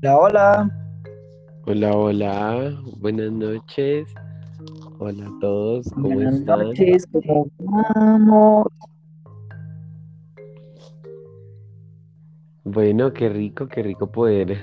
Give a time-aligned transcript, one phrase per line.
[0.00, 0.70] Hola, hola.
[1.66, 4.08] Hola, hola, buenas noches.
[4.98, 6.60] Hola a todos, ¿cómo Buenas están?
[6.60, 8.66] noches, ¿cómo vamos?
[12.64, 14.58] Bueno, qué rico, qué rico poder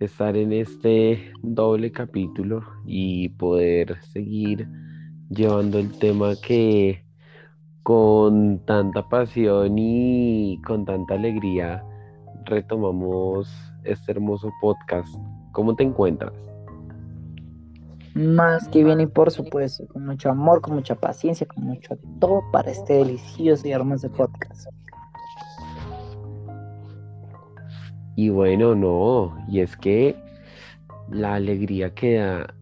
[0.00, 4.68] estar en este doble capítulo y poder seguir
[5.30, 7.04] llevando el tema que
[7.82, 11.82] con tanta pasión y con tanta alegría
[12.44, 13.48] retomamos
[13.84, 15.14] este hermoso podcast.
[15.52, 16.32] ¿Cómo te encuentras?
[18.14, 22.42] Más que bien y por supuesto, con mucho amor, con mucha paciencia, con mucho todo
[22.52, 24.68] para este delicioso y hermoso podcast.
[28.16, 30.16] Y bueno, no, y es que
[31.10, 32.54] la alegría que da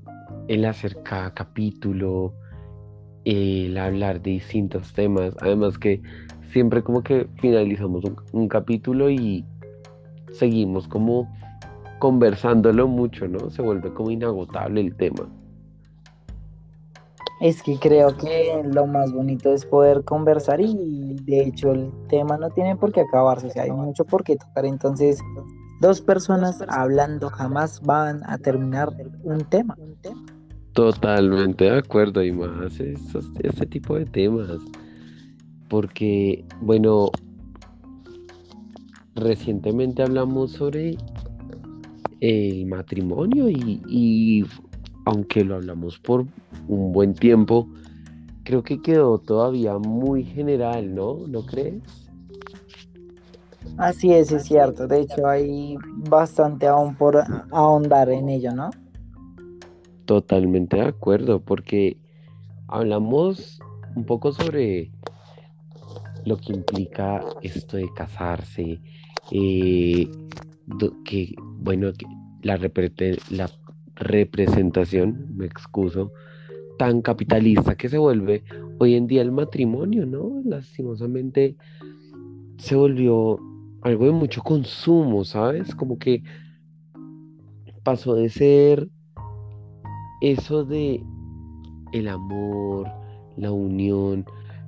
[0.49, 2.35] el hacer cada capítulo,
[3.25, 6.03] el hablar de distintos temas, además que
[6.53, 9.45] siempre como que finalizamos un, un capítulo y
[10.39, 11.29] seguimos como
[11.99, 13.51] conversándolo mucho, ¿no?
[13.51, 15.29] Se vuelve como inagotable el tema.
[17.41, 22.39] Es que creo que lo más bonito es poder conversar y de hecho el tema
[22.39, 25.19] no tiene por qué acabarse, o sea, hay mucho por qué tocar, entonces
[25.81, 28.91] dos personas hablando jamás van a terminar
[29.23, 29.77] un tema.
[30.73, 34.59] Totalmente de acuerdo, y más este tipo de temas.
[35.69, 37.11] Porque, bueno,
[39.17, 40.97] recientemente hablamos sobre
[42.21, 44.45] el matrimonio y, y
[45.07, 46.27] aunque lo hablamos por
[46.69, 47.69] un buen tiempo,
[48.45, 51.27] creo que quedó todavía muy general, ¿no?
[51.27, 51.83] ¿No crees?
[53.79, 55.77] Así es, es cierto, de hecho hay
[56.09, 58.71] bastante aún por ahondar en ello, ¿no?
[60.07, 61.99] Totalmente de acuerdo, porque
[62.69, 63.61] hablamos
[63.95, 64.93] un poco sobre
[66.25, 68.81] lo que implica esto de casarse,
[69.33, 70.09] eh,
[71.05, 72.07] que, bueno, que
[72.43, 72.59] la
[73.97, 76.13] representación, me excuso,
[76.79, 78.45] tan capitalista que se vuelve
[78.79, 80.43] hoy en día el matrimonio, ¿no?
[80.45, 81.57] Lastimosamente
[82.59, 83.39] se volvió
[83.83, 85.75] algo de mucho consumo, ¿sabes?
[85.75, 86.23] Como que
[87.83, 88.89] pasó de ser
[90.21, 91.03] eso de
[91.93, 92.89] el amor,
[93.37, 94.25] la unión,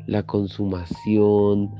[0.06, 1.70] la consumación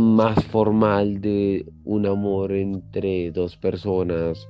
[0.00, 4.48] más formal de un amor entre dos personas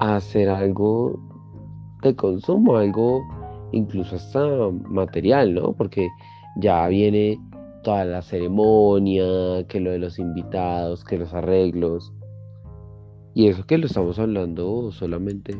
[0.00, 1.20] a hacer algo
[2.02, 3.22] de consumo, algo
[3.72, 5.72] incluso hasta material, ¿no?
[5.74, 6.08] Porque
[6.56, 7.38] ya viene
[7.82, 12.12] toda la ceremonia, que lo de los invitados, que los arreglos.
[13.34, 15.54] Y eso que lo estamos hablando solamente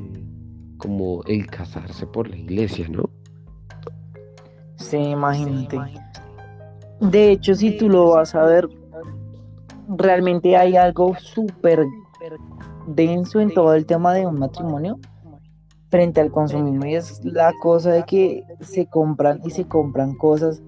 [0.79, 3.11] como el casarse por la iglesia, ¿no?
[4.77, 5.79] Sí, imagínate.
[7.03, 8.69] De hecho, si tú lo vas a ver,
[9.89, 11.85] realmente hay algo súper
[12.87, 14.99] denso en todo el tema de un matrimonio
[15.91, 20.63] frente al consumismo y es la cosa de que se compran y se compran cosas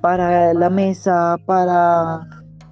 [0.00, 2.26] para la mesa, para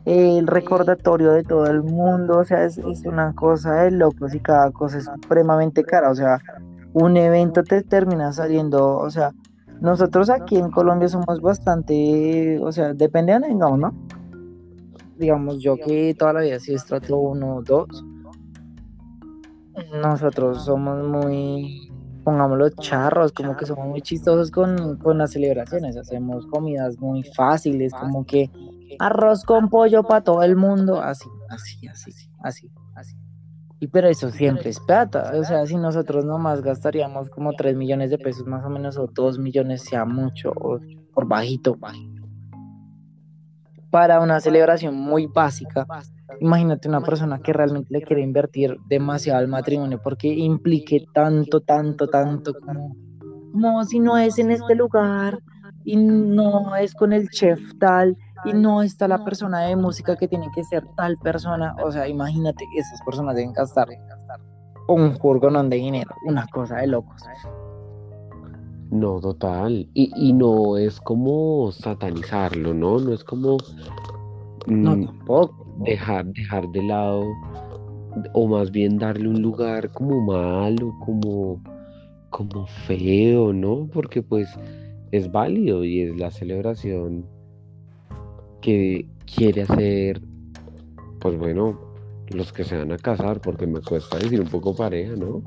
[0.04, 4.40] el recordatorio de todo el mundo, o sea, es, es una cosa de locos y
[4.40, 6.40] cada cosa es supremamente cara, o sea,
[6.94, 9.32] un evento te termina saliendo, o sea,
[9.80, 13.94] nosotros aquí en Colombia somos bastante, o sea, depende de vengamos, ¿no?
[15.16, 18.04] Digamos, yo que toda la vida he sido estrato 1, 2,
[20.02, 21.90] nosotros somos muy,
[22.24, 27.92] pongámoslo, charros, como que somos muy chistosos con, con las celebraciones, hacemos comidas muy fáciles,
[27.94, 28.50] como que
[28.98, 32.12] arroz con pollo para todo el mundo, así, así, así,
[32.42, 33.16] así, así.
[33.80, 38.10] Y pero eso siempre es plata, o sea, si nosotros nomás gastaríamos como 3 millones
[38.10, 40.80] de pesos más o menos, o 2 millones sea mucho, o
[41.14, 42.22] por bajito, bajito,
[43.90, 45.86] para una celebración muy básica.
[46.40, 52.08] Imagínate una persona que realmente le quiere invertir demasiado al matrimonio porque implique tanto, tanto,
[52.08, 52.96] tanto como,
[53.52, 55.38] como si no es en este lugar
[55.84, 60.28] y no es con el chef tal y no está la persona de música que
[60.28, 61.74] tiene que ser tal persona.
[61.84, 63.88] O sea, imagínate, esas personas deben gastar
[64.88, 67.22] un furgonón de dinero, una cosa de locos.
[68.90, 69.88] No, total.
[69.94, 72.98] Y, y no es como satanizarlo, ¿no?
[72.98, 73.58] No es como
[74.66, 75.66] No, mm, tampoco.
[75.84, 77.24] dejar, dejar de lado,
[78.32, 81.62] o más bien darle un lugar como malo, como,
[82.30, 83.88] como feo, ¿no?
[83.92, 84.48] Porque pues
[85.12, 87.26] es válido y es la celebración
[88.60, 90.20] que quiere hacer,
[91.20, 91.78] pues bueno,
[92.30, 95.42] los que se van a casar, porque me cuesta decir un poco pareja, ¿no?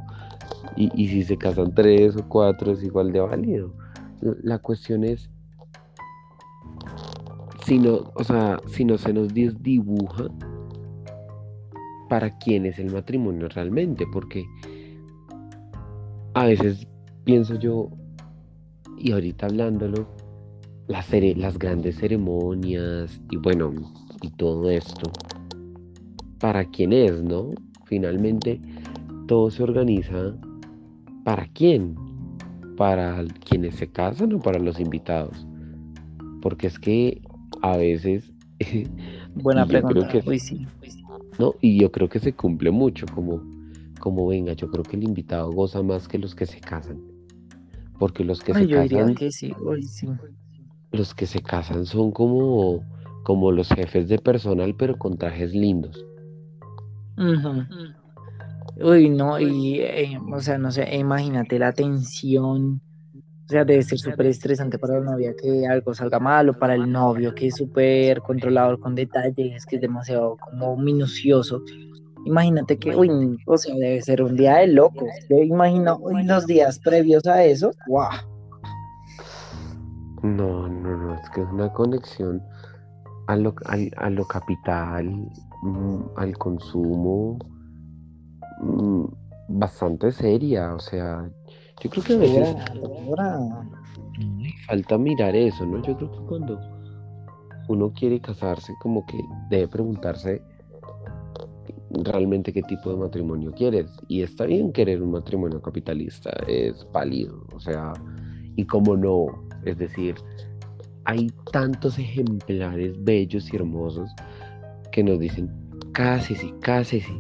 [0.76, 3.74] Y, y si se casan tres o cuatro es igual de válido.
[4.44, 5.30] La- cuestión es,
[7.66, 10.28] si no, o sea, si no se nos desdibuja
[12.10, 14.46] para quién es el matrimonio realmente, porque
[16.34, 16.88] a veces
[17.24, 17.90] pienso yo,
[18.98, 20.08] y ahorita hablándolo,
[20.92, 23.74] las, las grandes ceremonias y bueno,
[24.22, 25.10] y todo esto,
[26.40, 27.52] ¿para quién es, no?
[27.86, 28.62] Finalmente,
[29.28, 30.36] todo se organiza
[31.24, 31.96] para quién,
[32.76, 35.48] para quienes se casan o para los invitados,
[36.42, 37.22] porque es que
[37.62, 38.34] a veces...
[39.36, 40.10] Buena pregunta.
[40.10, 40.68] Que, sí.
[41.40, 41.56] ¿no?
[41.62, 43.42] Y yo creo que se cumple mucho, como,
[44.00, 47.02] como venga, yo creo que el invitado goza más que los que se casan.
[47.98, 49.16] Porque los que se casan.
[49.16, 49.54] Que sí,
[49.84, 50.08] sí.
[50.92, 52.84] Los que se casan son como,
[53.24, 56.06] como los jefes de personal, pero con trajes lindos.
[58.82, 62.82] Uy, no, y, eh, o sea, no sé, imagínate la tensión
[63.52, 66.74] o sea, debe ser súper estresante para la novia que algo salga mal o para
[66.74, 71.62] el novio que es súper controlador con detalles, que es demasiado como minucioso.
[72.26, 73.10] Imagínate que, uy,
[73.46, 75.10] o sea, debe ser un día de locos.
[75.30, 78.31] Yo imagino los días previos a eso, ¡guau!
[80.24, 82.42] No, no, no, es que es una conexión
[83.28, 83.56] a lo,
[83.98, 85.30] a lo capital,
[85.64, 87.40] mm, al consumo,
[88.62, 89.06] mm,
[89.48, 90.76] bastante seria.
[90.76, 91.30] O sea,
[91.82, 92.56] yo creo que a veces
[94.68, 95.82] falta mirar eso, ¿no?
[95.82, 96.60] Yo creo que cuando
[97.68, 99.20] uno quiere casarse, como que
[99.50, 100.42] debe preguntarse
[101.90, 103.92] realmente qué tipo de matrimonio quieres.
[104.08, 107.94] Y está bien querer un matrimonio capitalista, es válido, o sea,
[108.56, 109.26] y como no,
[109.66, 110.16] es decir,
[111.06, 114.10] hay tantos ejemplares bellos y hermosos
[114.92, 115.50] que nos dicen,
[115.94, 117.14] cásese, cásese,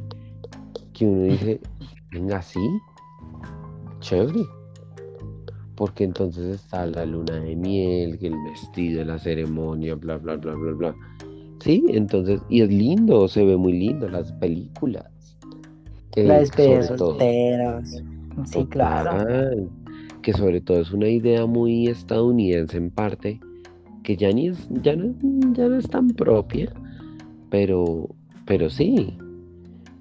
[0.93, 1.59] que uno dice,
[2.11, 2.59] venga, sí,
[3.99, 4.45] chévere.
[5.75, 10.73] Porque entonces está la luna de miel, el vestido, la ceremonia, bla, bla, bla, bla,
[10.73, 10.95] bla.
[11.59, 15.05] Sí, entonces, y es lindo, se ve muy lindo las películas.
[16.15, 18.03] la despedida solteros.
[18.45, 19.25] Sí, claro.
[20.21, 23.39] Que sobre todo es una idea muy estadounidense en parte,
[24.03, 25.13] que ya, ni es, ya, no,
[25.53, 26.71] ya no es tan propia,
[27.49, 28.09] pero,
[28.45, 29.17] pero sí.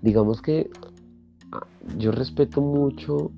[0.02, 0.70] Digamos que
[1.52, 1.67] ah,
[1.99, 3.31] yo respeto mucho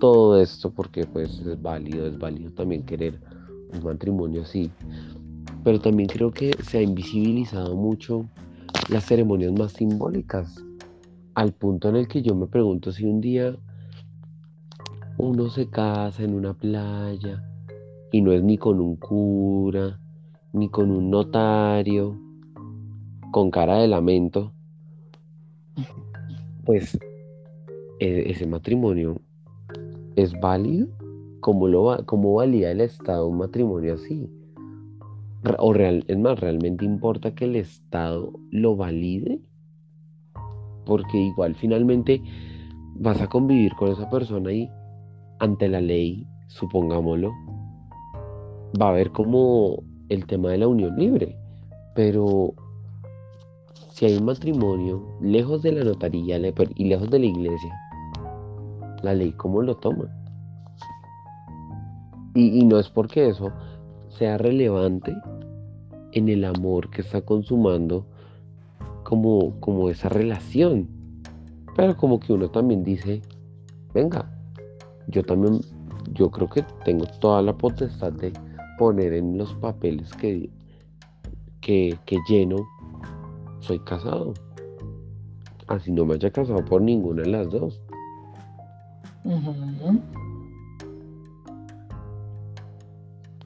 [0.00, 3.18] todo esto porque pues es válido, es válido también querer
[3.72, 4.70] un matrimonio así.
[5.62, 8.26] Pero también creo que se ha invisibilizado mucho
[8.90, 10.62] las ceremonias más simbólicas,
[11.34, 13.56] al punto en el que yo me pregunto si un día
[15.18, 17.42] uno se casa en una playa
[18.12, 20.00] y no es ni con un cura,
[20.52, 22.18] ni con un notario,
[23.32, 24.52] con cara de lamento,
[26.64, 26.98] pues
[27.98, 29.20] e-, ese matrimonio
[30.16, 30.86] ¿Es válido?
[31.40, 34.30] ¿Cómo, lo cómo valida el Estado un matrimonio así?
[35.58, 39.40] O es más, ¿realmente importa que el Estado lo valide?
[40.86, 42.22] Porque igual finalmente
[42.94, 44.70] vas a convivir con esa persona y
[45.38, 47.32] ante la ley, supongámoslo,
[48.80, 51.36] va a haber como el tema de la unión libre.
[51.94, 52.54] Pero
[53.90, 57.74] si hay un matrimonio lejos de la notaría y lejos de la iglesia,
[59.02, 60.08] la ley cómo lo toma.
[62.34, 63.52] Y, no es porque eso
[64.08, 65.14] sea relevante
[66.12, 68.06] en el amor que está consumando
[69.04, 70.88] como, como esa relación.
[71.76, 73.22] Pero como que uno también dice,
[73.92, 74.33] venga,
[75.08, 75.60] yo también,
[76.12, 78.32] yo creo que tengo toda la potestad de
[78.78, 80.50] poner en los papeles que,
[81.60, 82.68] que, lleno,
[83.60, 84.34] soy casado.
[85.66, 87.80] Así no me haya casado por ninguna de las dos.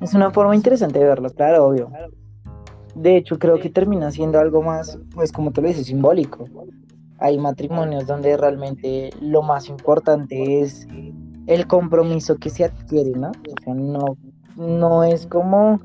[0.00, 1.90] Es una forma interesante de verlo, claro, obvio.
[2.94, 6.48] De hecho, creo que termina siendo algo más, pues como te lo dices, simbólico.
[7.18, 10.86] Hay matrimonios donde realmente lo más importante es
[11.48, 13.30] el compromiso que se adquiere, ¿no?
[13.30, 14.18] O sea, no,
[14.56, 15.80] no es como,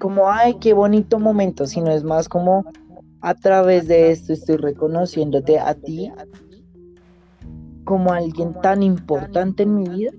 [0.00, 2.64] como, ay, qué bonito momento, sino es más como
[3.20, 6.10] a través de esto estoy reconociéndote a ti
[7.84, 10.10] como alguien tan importante en mi vida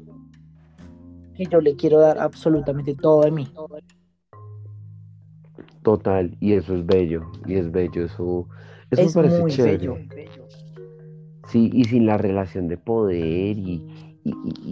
[1.36, 3.48] que yo le quiero dar absolutamente todo de mí.
[5.84, 8.48] Total, y eso es bello, y es bello, eso,
[8.92, 9.98] es me parece muy Bello.
[11.52, 13.82] Sí, y sin la relación de poder y,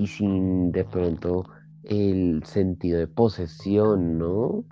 [0.08, 1.46] sin de pronto
[1.84, 4.64] el sentido de posesión, ¿no?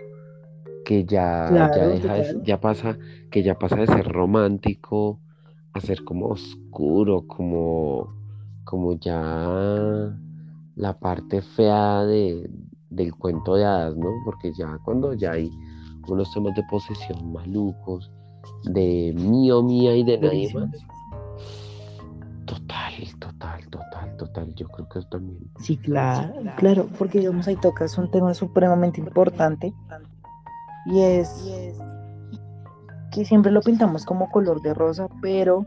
[0.85, 2.97] Que ya, ya, deja ya pasa,
[3.31, 5.19] que ya pasa de ser romántico
[5.73, 8.13] a ser como oscuro, como,
[8.65, 10.15] como ya
[10.75, 12.49] la parte fea de,
[12.89, 14.09] del cuento de hadas, ¿no?
[14.23, 15.49] Porque ya cuando ya hay
[16.07, 18.11] unos temas de posesión malucos,
[18.63, 20.69] de mío, mía y de nadie más.
[22.95, 24.55] Total, total, total, total.
[24.55, 25.39] Yo creo que eso también.
[25.59, 29.73] Sí, claro, claro, porque digamos ahí tocas un tema supremamente importante
[30.85, 31.29] y es
[33.11, 35.65] que siempre lo pintamos como color de rosa, pero,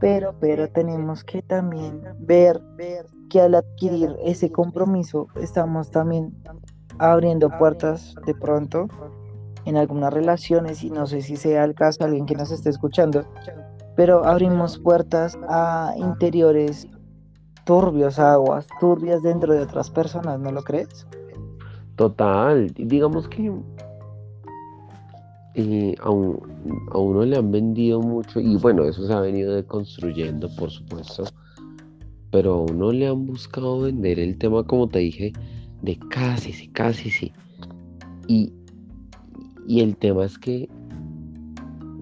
[0.00, 6.34] pero, pero tenemos que también ver, ver que al adquirir ese compromiso estamos también
[6.98, 8.88] abriendo puertas de pronto
[9.64, 13.24] en algunas relaciones y no sé si sea el caso alguien que nos esté escuchando,
[13.96, 16.88] pero abrimos puertas a interiores
[17.64, 21.06] turbios, aguas turbias dentro de otras personas, ¿no lo crees?
[21.96, 23.52] Total, digamos que
[25.54, 30.70] eh, a, uno le han vendido mucho, y bueno, eso se ha venido deconstruyendo, por
[30.70, 31.24] supuesto,
[32.30, 35.32] pero a uno le han buscado vender el tema, como te dije,
[35.82, 37.32] de casi, sí, casi, sí.
[38.26, 38.52] Y,
[39.68, 40.68] y el tema es que,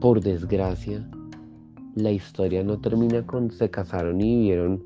[0.00, 1.04] por desgracia,
[2.02, 4.84] la historia no termina con se casaron y vivieron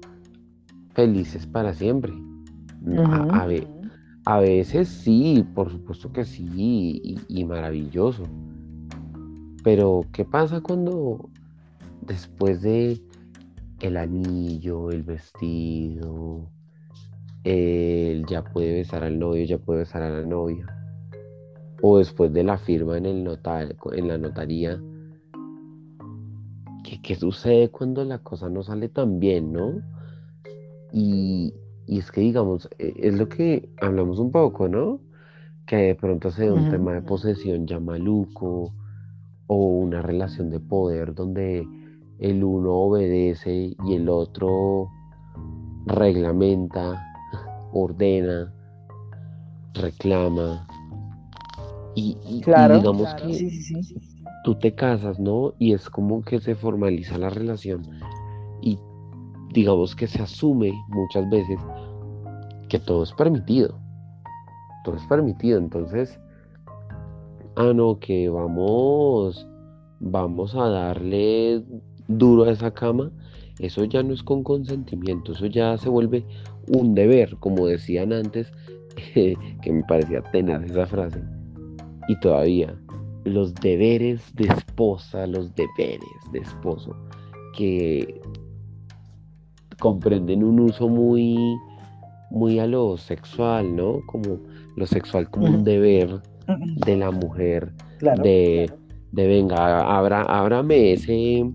[0.95, 2.13] felices para siempre.
[4.25, 8.25] a, veces sí, por supuesto que sí, y, maravilloso.
[9.63, 11.29] Pero, ¿qué pasa cuando
[12.03, 13.01] después de
[13.81, 16.49] el anillo, el vestido,
[17.45, 20.67] él ya puede besar al novio, ya puede besar a la novia?
[21.83, 24.81] O después de la firma en, el notar, en la notaría,
[26.85, 29.83] ¿qué, sucede cuando la cosa no sale tan bien, no?
[30.93, 31.53] Y,
[31.89, 35.01] es que, digamos, e, es lo que hablamos un poco, ¿no?
[35.67, 38.73] Que de pronto se da un tema de posesión ya maluco,
[39.47, 41.67] o una relación de poder donde
[42.19, 44.89] el uno obedece y el otro
[45.87, 47.03] reglamenta,
[47.73, 48.53] ordena,
[49.75, 50.67] reclama.
[51.95, 54.14] Y, digamos que
[54.45, 55.55] tú te casas, ¿no?
[55.59, 57.83] Y es como que se formaliza la relación
[58.61, 58.79] y
[59.53, 61.59] digamos que se asume muchas veces
[62.69, 63.79] que todo es permitido.
[64.85, 65.59] Todo es permitido.
[65.59, 66.21] Entonces,
[67.57, 69.47] ah, no, que vamos,
[70.01, 71.65] vamos a darle
[72.07, 73.11] duro a esa cama,
[73.61, 76.27] eso ya no es con consentimiento, eso ya se vuelve
[76.69, 78.53] un deber, como decían antes,
[79.15, 81.23] que me parecía tenaz esa frase.
[82.09, 82.77] Y todavía,
[83.25, 86.95] los deberes de esposa, los deberes de esposo,
[87.57, 88.21] que
[89.79, 91.37] comprenden un uso muy,
[92.31, 94.01] muy a lo sexual, ¿no?
[94.07, 94.39] Como
[94.77, 96.21] lo sexual como un deber
[96.87, 98.71] de la mujer, de,
[99.13, 101.51] de, venga, abra, ábrame ese,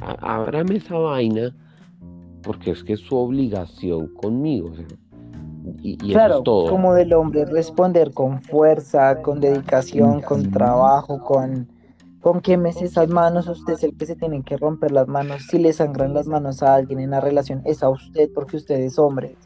[0.00, 1.54] ábrame esa vaina,
[2.42, 4.72] porque es que es su obligación conmigo.
[5.82, 6.70] Y, claro, todo.
[6.70, 11.68] como del hombre, responder con fuerza, con dedicación, con trabajo, con,
[12.20, 13.48] con quemes esas manos.
[13.48, 15.42] Usted es el que se tiene que romper las manos.
[15.50, 18.76] Si le sangran las manos a alguien en la relación, es a usted porque usted
[18.80, 19.36] es hombre.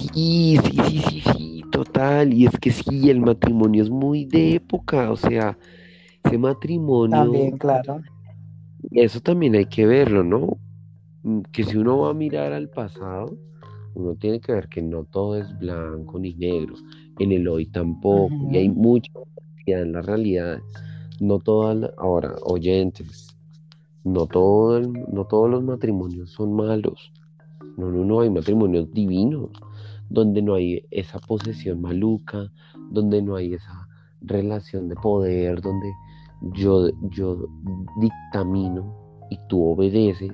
[0.00, 2.32] Sí, sí, sí, sí, sí, total.
[2.32, 5.56] Y es que sí, el matrimonio es muy de época, o sea,
[6.24, 7.16] ese matrimonio.
[7.16, 8.00] También, claro.
[8.90, 10.58] Eso también hay que verlo, ¿no?
[11.22, 13.36] Mm, que si uno va a mirar al pasado,
[13.94, 16.74] uno tiene que ver que no todo es blanco ni negro.
[17.18, 18.34] En el hoy tampoco.
[18.50, 19.10] Y hay mucha
[19.66, 20.58] en la realidad.
[21.20, 23.36] No todas, ahora, oyentes,
[24.04, 27.12] no, todo no todos los matrimonios son malos.
[27.76, 29.50] No, no, no, hay matrimonios divinos
[30.10, 32.50] donde no hay esa posesión maluca,
[32.90, 33.88] donde no hay esa
[34.20, 35.90] relación de poder, donde
[36.52, 37.48] yo, yo
[38.00, 38.94] dictamino
[39.30, 40.32] y tú obedeces,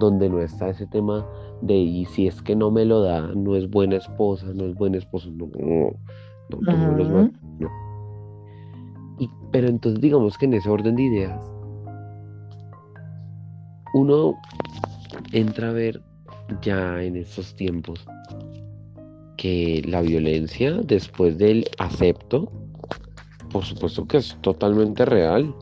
[0.00, 1.26] donde no está ese tema
[1.62, 4.74] de y si es que no me lo da, no es buena esposa, no es
[4.74, 5.48] buen esposo, no,
[6.48, 7.30] no,
[9.18, 11.44] Y, pero entonces digamos que en ese orden de ideas,
[13.94, 14.34] uno
[15.32, 16.02] entra a ver
[16.62, 18.06] ya en estos tiempos
[19.36, 22.50] que la violencia después del acepto,
[23.50, 25.54] por supuesto que es totalmente real.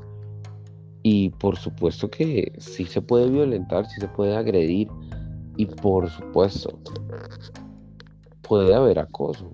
[1.02, 4.88] Y por supuesto que sí se puede violentar, sí se puede agredir.
[5.56, 6.78] Y por supuesto,
[8.42, 9.50] puede haber acoso.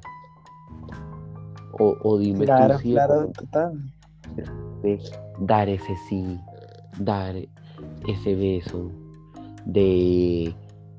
[1.79, 3.93] O, dime claro, claro, total.
[5.41, 6.39] dar ese sí,
[6.99, 7.35] dar
[8.07, 8.91] ese beso,
[9.65, 10.55] de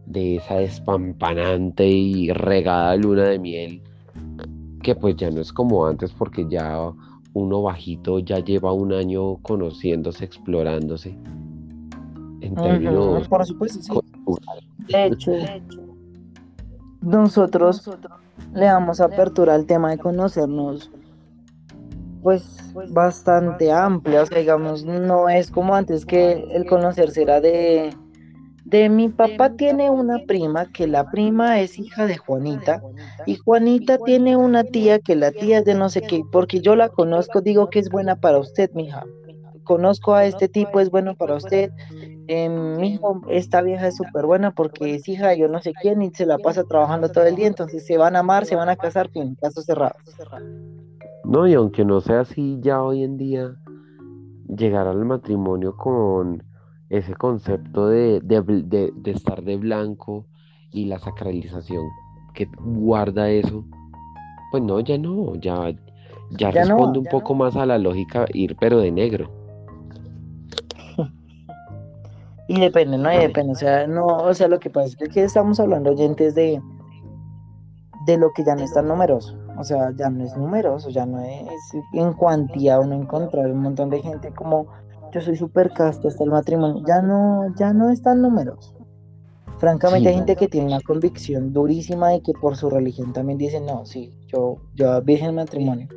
[0.05, 3.81] de esa despampanante y regada luna de miel,
[4.81, 6.91] que pues ya no es como antes porque ya
[7.33, 11.17] uno bajito ya lleva un año conociéndose, explorándose.
[12.41, 13.27] En términos...
[13.27, 14.03] Por supuesto,
[14.87, 15.31] De hecho,
[17.01, 17.89] nosotros
[18.53, 20.91] le damos apertura al tema de conocernos
[22.23, 22.57] pues
[22.91, 27.93] bastante amplia, o sea, digamos, no es como antes que el conocerse era de,
[28.63, 32.81] de mi papá tiene una prima, que la prima es hija de Juanita,
[33.25, 36.77] y Juanita tiene una tía, que la tía es de no sé qué, porque yo
[36.77, 39.03] la conozco, digo que es buena para usted, mija.
[39.65, 41.71] Conozco a este tipo, es bueno para usted.
[42.27, 45.73] Eh, mi hijo, esta vieja es súper buena porque es hija de yo no sé
[45.81, 48.55] quién y se la pasa trabajando todo el día, entonces se van a amar, se
[48.55, 49.97] van a casar, fin, casos cerrados.
[51.25, 53.55] No, y aunque no sea así ya hoy en día,
[54.47, 56.43] llegar al matrimonio con
[56.89, 60.25] ese concepto de, de, de, de estar de blanco
[60.71, 61.83] y la sacralización
[62.33, 63.65] que guarda eso,
[64.51, 65.71] pues no, ya no, ya,
[66.31, 69.42] ya, Ya no, responde un poco más a la lógica ir pero de negro.
[72.47, 73.11] Y depende, ¿no?
[73.13, 75.91] Y depende, o sea, no, o sea, lo que pasa es que aquí estamos hablando
[75.91, 76.61] oyentes de,
[78.05, 79.37] de lo que ya no es tan numeroso.
[79.57, 81.47] O sea, ya no es numeroso, ya no es
[81.93, 84.67] en cuantía uno encontrar un montón de gente como
[85.13, 86.83] yo soy súper casto hasta el matrimonio.
[86.87, 88.73] Ya no, ya no es tan numeroso.
[89.59, 93.37] Francamente, Sí, hay gente que tiene una convicción durísima y que por su religión también
[93.37, 95.87] dice, no, sí, yo, yo virgen matrimonio.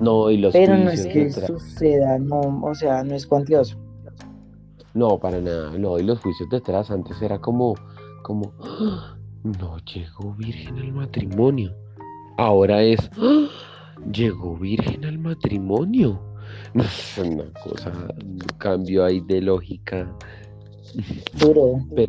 [0.00, 3.76] No, y los Pero no es que suceda, no, o sea, no es cuantioso.
[4.94, 7.74] No, para nada, no, y los juicios detrás antes era como,
[8.22, 11.72] como, "Ah, no llegó virgen al matrimonio.
[12.38, 13.48] Ahora es, "Ah,
[14.12, 16.20] llegó virgen al matrimonio.
[16.74, 17.92] Es una cosa,
[18.24, 20.12] un cambio ahí de lógica.
[21.40, 22.06] Pero,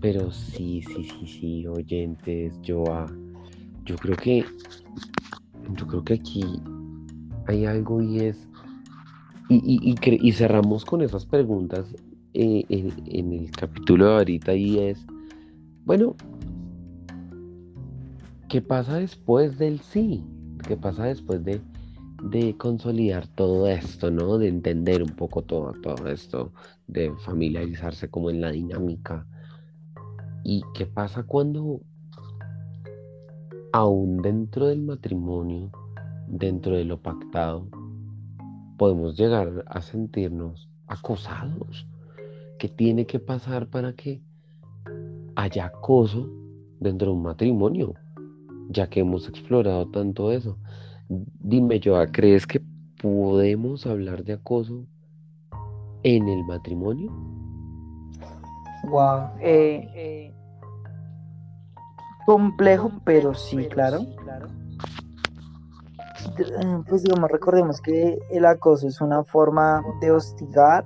[0.00, 3.06] pero sí, sí, sí, sí, oyentes, yo, ah,
[3.84, 4.44] yo creo que,
[5.76, 6.44] yo creo que aquí
[7.46, 8.48] hay algo y es,
[9.48, 11.94] y, y, y, y cerramos con esas preguntas
[12.38, 15.06] eh, en, en el capítulo de ahorita y es,
[15.86, 16.14] bueno,
[18.50, 20.22] ¿qué pasa después del sí?
[20.68, 21.62] ¿Qué pasa después de,
[22.24, 24.36] de consolidar todo esto, ¿no?
[24.36, 26.52] De entender un poco todo, todo esto,
[26.86, 29.26] de familiarizarse como en la dinámica.
[30.44, 31.80] ¿Y qué pasa cuando
[33.72, 35.70] aún dentro del matrimonio,
[36.26, 37.66] dentro de lo pactado,
[38.76, 41.86] podemos llegar a sentirnos acosados?
[42.58, 44.22] ¿Qué tiene que pasar para que
[45.34, 46.28] haya acoso
[46.80, 47.94] dentro de un matrimonio?
[48.68, 50.58] Ya que hemos explorado tanto eso.
[51.08, 52.62] Dime, Joa, ¿crees que
[53.00, 54.86] podemos hablar de acoso
[56.02, 57.12] en el matrimonio?
[58.84, 59.30] Wow.
[59.40, 60.34] Eh, eh,
[62.24, 64.00] complejo, pero sí, claro.
[66.88, 70.84] Pues digamos, recordemos que el acoso es una forma de hostigar,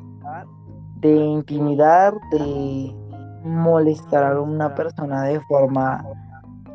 [1.01, 2.95] de intimidar, de
[3.43, 6.05] molestar a una persona de forma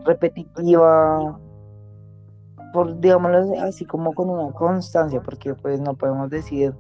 [0.06, 1.40] repetitiva,
[2.74, 6.74] por digámoslo así como con una constancia, porque pues no podemos decir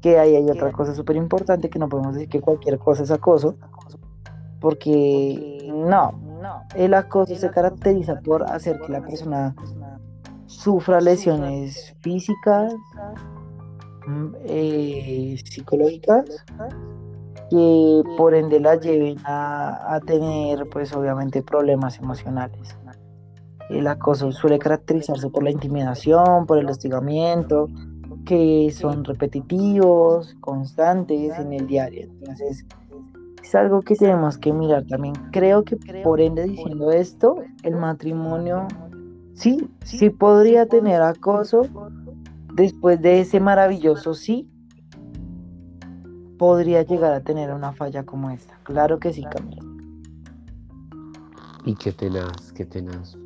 [0.00, 3.10] que ahí hay otra cosa súper importante, que no podemos decir que cualquier cosa es
[3.10, 3.56] acoso,
[4.60, 6.12] porque no,
[6.74, 9.54] el acoso se caracteriza por hacer que la persona
[10.46, 12.74] sufra lesiones físicas,
[14.44, 16.44] eh, psicológicas,
[17.50, 22.76] que por ende la lleven a, a tener pues obviamente problemas emocionales.
[23.70, 27.68] El acoso suele caracterizarse por la intimidación, por el hostigamiento,
[28.24, 32.08] que son repetitivos, constantes en el diario.
[32.20, 32.64] Entonces,
[33.42, 35.14] es algo que tenemos que mirar también.
[35.32, 38.66] Creo que por ende diciendo esto, el matrimonio
[39.34, 41.62] sí, sí podría tener acoso
[42.54, 44.48] después de ese maravilloso sí.
[46.38, 48.58] Podría llegar a tener una falla como esta.
[48.64, 49.62] Claro que sí, Camila.
[51.64, 53.16] Y qué tenaz, qué tenaz.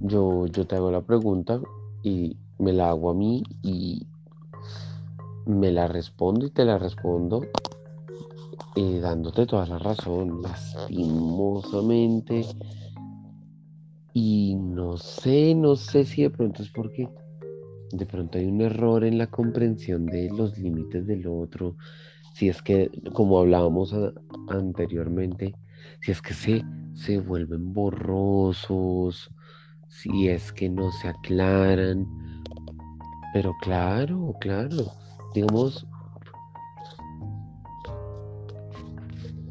[0.00, 1.60] Yo, yo te hago la pregunta
[2.02, 4.06] y me la hago a mí y
[5.46, 7.42] me la respondo y te la respondo
[8.76, 12.44] eh, dándote toda la razón, lastimosamente.
[14.12, 17.08] Y no sé, no sé si de pronto es porque
[17.92, 21.76] de pronto hay un error en la comprensión de los límites del otro.
[22.34, 24.12] Si es que, como hablábamos a-
[24.48, 25.54] anteriormente,
[26.00, 29.30] si es que se, se vuelven borrosos,
[29.88, 32.06] si es que no se aclaran.
[33.32, 34.92] Pero claro, claro,
[35.34, 35.86] digamos,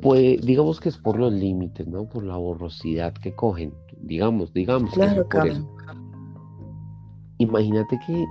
[0.01, 2.07] pues digamos que es por los límites, ¿no?
[2.07, 3.73] Por la borrosidad que cogen.
[4.01, 5.49] Digamos, digamos que es Claro, por Cami.
[5.51, 5.74] eso.
[7.37, 8.25] Imagínate que,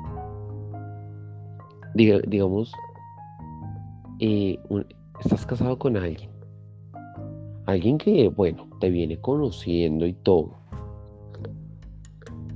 [1.94, 2.72] diga- digamos,
[4.20, 4.86] eh, un-
[5.20, 6.30] estás casado con alguien.
[7.66, 10.54] Alguien que, bueno, te viene conociendo y todo.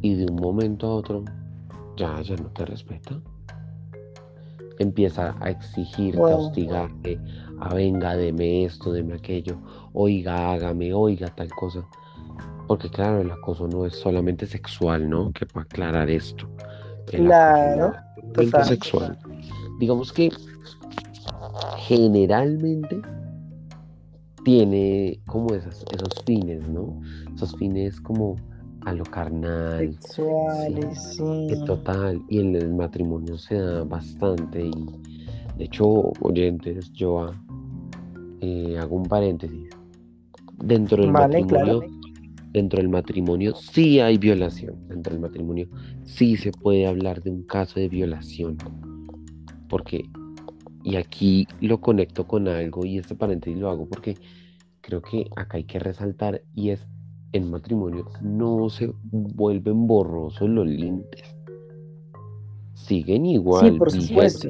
[0.03, 1.25] Y de un momento a otro
[1.97, 3.21] ya, ya no te respeta.
[4.79, 7.19] Empieza a exigirte, a hostigarte,
[7.59, 9.57] a venga, deme esto, deme aquello,
[9.93, 11.85] oiga, hágame, oiga, tal cosa.
[12.69, 15.33] Porque claro, el acoso no es solamente sexual, ¿no?
[15.33, 16.49] Que para aclarar esto.
[17.07, 17.95] claro.
[18.35, 18.65] Total.
[18.65, 19.19] sexual.
[19.81, 20.31] Digamos que
[21.79, 23.01] generalmente
[24.45, 27.01] tiene como esas, esos fines, ¿no?
[27.35, 28.37] Esos fines como
[28.85, 29.97] a lo carnal.
[30.01, 31.49] Sexuales, sí.
[31.67, 32.23] Total.
[32.29, 34.67] Y en el matrimonio se da bastante.
[34.67, 34.73] Y
[35.57, 37.33] de hecho, oyentes, yo
[38.41, 39.71] eh, hago un paréntesis.
[40.59, 41.83] Dentro del matrimonio.
[42.53, 44.89] Dentro del matrimonio sí hay violación.
[44.89, 45.69] Dentro del matrimonio
[46.05, 48.57] sí se puede hablar de un caso de violación.
[49.69, 50.05] Porque,
[50.83, 54.15] y aquí lo conecto con algo, y este paréntesis lo hago porque
[54.81, 56.87] creo que acá hay que resaltar, y es
[57.33, 61.37] en matrimonio no se vuelven borrosos los límites.
[62.75, 63.73] Siguen igual.
[63.73, 64.49] Sí, por supuesto.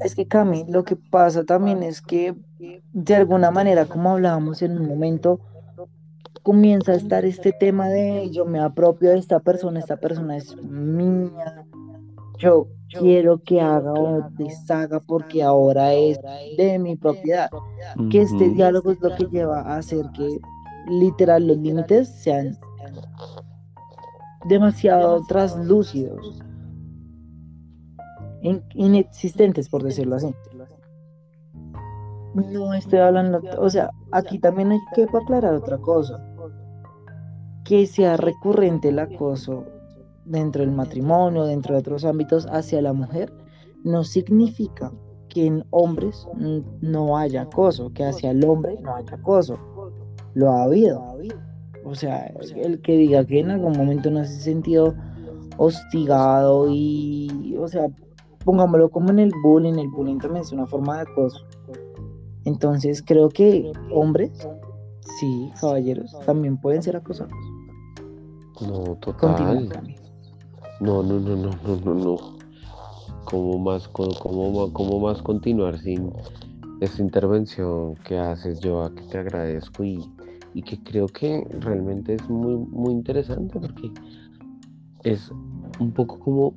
[0.00, 2.34] Es que Cami, lo que pasa también es que
[2.92, 5.40] de alguna manera, como hablábamos en un momento,
[6.42, 10.56] comienza a estar este tema de yo me apropio de esta persona, esta persona es
[10.62, 11.64] mía,
[12.38, 12.66] yo
[12.98, 16.18] quiero que haga o deshaga porque ahora es
[16.56, 17.50] de mi propiedad.
[18.10, 20.40] Que este diálogo es lo que lleva a hacer que
[20.88, 22.58] literal los límites sean
[24.46, 26.42] demasiado traslúcidos,
[28.74, 30.34] inexistentes por decirlo así.
[32.34, 36.31] No estoy hablando, o sea, aquí también hay que aclarar otra cosa.
[37.64, 39.64] Que sea recurrente el acoso
[40.24, 43.32] dentro del matrimonio, dentro de otros ámbitos hacia la mujer,
[43.84, 44.92] no significa
[45.28, 46.28] que en hombres
[46.80, 49.58] no haya acoso, que hacia el hombre no haya acoso
[50.34, 51.02] lo ha habido.
[51.84, 54.94] O sea, el que diga que en algún momento no se ha sentido
[55.56, 57.88] hostigado y, o sea,
[58.44, 61.44] pongámoslo como en el bullying, el bullying también es una forma de acoso.
[62.44, 64.48] Entonces creo que hombres,
[65.18, 67.32] sí, caballeros, también pueden ser acosados.
[68.60, 69.68] No, total.
[70.80, 72.38] No, no, no, no, no, no, no.
[73.24, 76.10] ¿Cómo más, cómo, cómo más continuar sin
[76.80, 80.00] esta intervención que haces, yo que te agradezco y
[80.54, 83.90] y que creo que realmente es muy, muy interesante porque
[85.04, 85.30] es
[85.78, 86.54] un poco como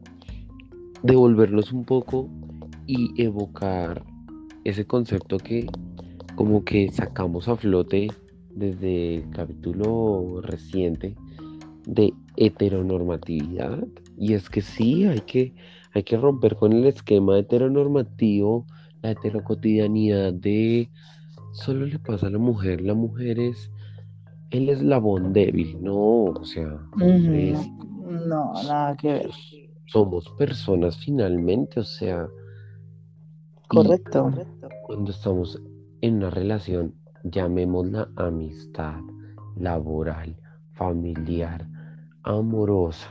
[1.03, 2.27] devolvernos un poco
[2.87, 4.03] y evocar
[4.63, 5.67] ese concepto que
[6.35, 8.09] como que sacamos a flote
[8.49, 11.15] desde el capítulo reciente
[11.85, 13.85] de heteronormatividad
[14.17, 15.53] y es que sí hay que
[15.93, 18.65] hay que romper con el esquema heteronormativo
[19.01, 20.89] la heterocotidianidad de
[21.53, 23.71] solo le pasa a la mujer la mujer es
[24.51, 29.29] el eslabón débil, no, o sea, no, nada que ver.
[29.87, 32.27] Somos personas finalmente, o sea.
[33.67, 34.31] Correcto.
[34.83, 35.61] Cuando estamos
[36.01, 39.01] en una relación, llamémosla amistad,
[39.57, 40.35] laboral,
[40.73, 41.67] familiar,
[42.25, 43.07] amorosa,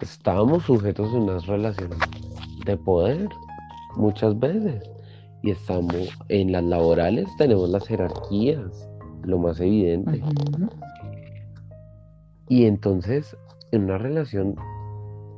[0.00, 1.98] estamos sujetos a unas relaciones
[2.64, 3.28] de poder
[3.96, 4.82] muchas veces.
[5.42, 8.88] Y estamos en las laborales, tenemos las jerarquías
[9.22, 10.22] lo más evidente.
[12.48, 13.36] Y entonces,
[13.72, 14.56] en una relación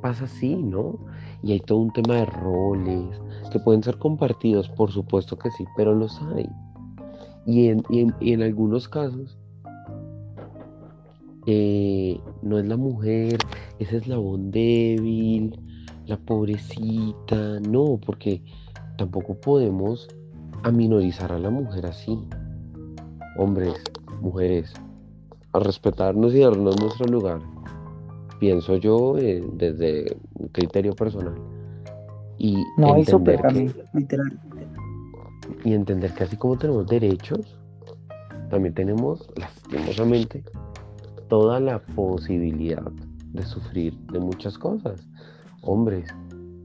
[0.01, 0.97] pasa así, ¿no?
[1.43, 5.65] Y hay todo un tema de roles que pueden ser compartidos, por supuesto que sí,
[5.77, 6.49] pero los hay.
[7.45, 9.37] Y en, en, algunos casos,
[11.45, 13.37] eh, no es la mujer,
[13.79, 15.59] ese eslabón débil,
[16.05, 18.43] la pobrecita, no, porque
[18.97, 20.07] tampoco podemos
[20.63, 22.17] aminorizar a la mujer así
[23.37, 23.73] hombres,
[24.21, 24.73] mujeres,
[25.53, 27.39] a respetarnos y darnos nuestro lugar.
[28.39, 31.35] Pienso yo eh, desde un criterio personal.
[32.37, 34.39] Y no, entender que, literal.
[35.63, 37.57] Y entender que así como tenemos derechos,
[38.49, 40.43] también tenemos, lastimosamente,
[41.31, 42.91] toda la posibilidad
[43.31, 45.07] de sufrir de muchas cosas.
[45.61, 46.13] Hombres,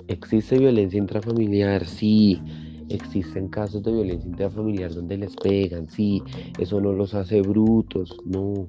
[0.09, 2.42] existe violencia intrafamiliar, sí,
[2.88, 6.22] Existen casos de violencia intrafamiliar donde les pegan, sí,
[6.59, 8.68] eso no los hace brutos, no.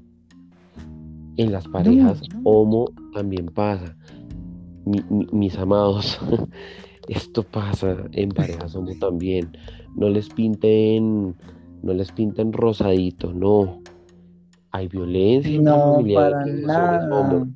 [1.37, 3.95] En las parejas homo también pasa.
[5.31, 6.19] mis amados,
[7.07, 9.55] esto pasa en parejas homo también.
[9.95, 11.35] No les pinten,
[11.81, 13.81] no les pinten rosadito, no.
[14.77, 16.31] Hay violencia intrafamiliar.
[16.33, 17.47] Para nada.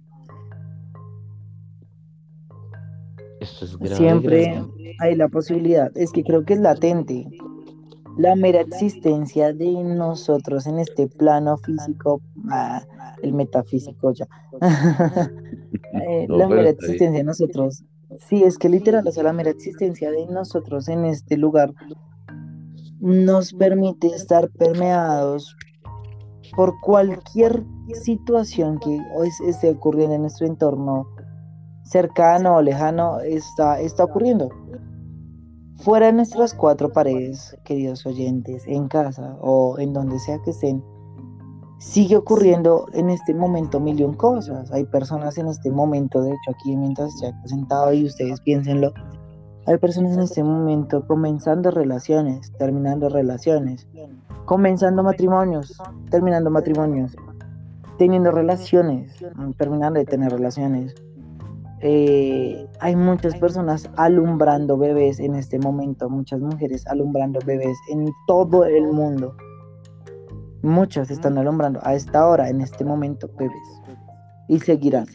[3.93, 4.59] Siempre
[4.99, 7.27] hay la posibilidad, es que creo que es latente.
[8.17, 12.81] La mera existencia de nosotros en este plano físico, ah,
[13.21, 14.27] el metafísico ya,
[15.93, 17.83] eh, la mera existencia de nosotros,
[18.17, 21.71] sí, es que literal, o sea, la mera existencia de nosotros en este lugar
[22.99, 25.55] nos permite estar permeados
[26.55, 28.99] por cualquier situación que
[29.47, 31.07] esté ocurriendo en nuestro entorno
[31.83, 34.49] cercano o lejano, está, está ocurriendo.
[35.77, 40.83] Fuera de nuestras cuatro paredes, queridos oyentes, en casa o en donde sea que estén,
[41.79, 44.71] sigue ocurriendo en este momento millón cosas.
[44.71, 48.93] Hay personas en este momento, de hecho aquí mientras estoy sentado y ustedes piénsenlo,
[49.65, 53.87] hay personas en este momento comenzando relaciones, terminando relaciones,
[54.45, 55.77] comenzando matrimonios,
[56.09, 57.15] terminando matrimonios,
[57.97, 59.13] teniendo relaciones,
[59.57, 60.95] terminando de tener relaciones.
[61.83, 68.65] Eh, hay muchas personas alumbrando bebés en este momento, muchas mujeres alumbrando bebés en todo
[68.65, 69.35] el mundo.
[70.61, 73.81] Muchas están alumbrando a esta hora, en este momento, bebés.
[74.47, 75.05] Y seguirán.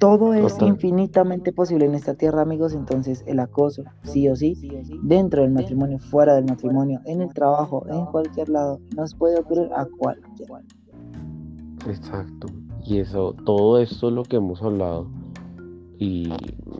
[0.00, 2.72] Todo es infinitamente posible en esta tierra, amigos.
[2.72, 4.56] Entonces, el acoso, sí o sí,
[5.02, 9.68] dentro del matrimonio, fuera del matrimonio, en el trabajo, en cualquier lado, nos puede ocurrir
[9.76, 10.48] a cualquier.
[11.86, 12.46] Exacto.
[12.82, 15.06] Y eso, todo esto es lo que hemos hablado.
[15.98, 16.32] Y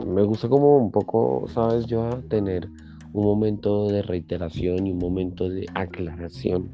[0.07, 2.71] me gusta como un poco, sabes, yo tener
[3.13, 6.71] un momento de reiteración y un momento de aclaración.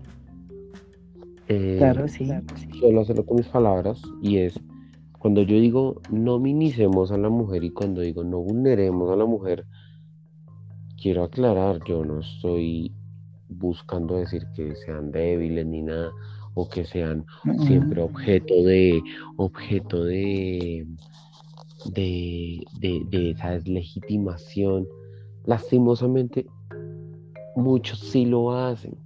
[1.48, 2.28] Eh, claro, sí.
[2.78, 4.60] Solo hacerlo con mis palabras y es
[5.26, 9.26] cuando yo digo no minicemos a la mujer y cuando digo no vulneremos a la
[9.26, 9.66] mujer,
[11.02, 12.92] quiero aclarar, yo no estoy
[13.48, 16.12] buscando decir que sean débiles ni nada
[16.54, 17.26] o que sean
[17.66, 19.02] siempre objeto de
[19.36, 20.86] objeto de
[21.86, 24.86] de, de, de esa deslegitimación
[25.44, 26.46] lastimosamente
[27.56, 28.96] muchos sí lo hacen.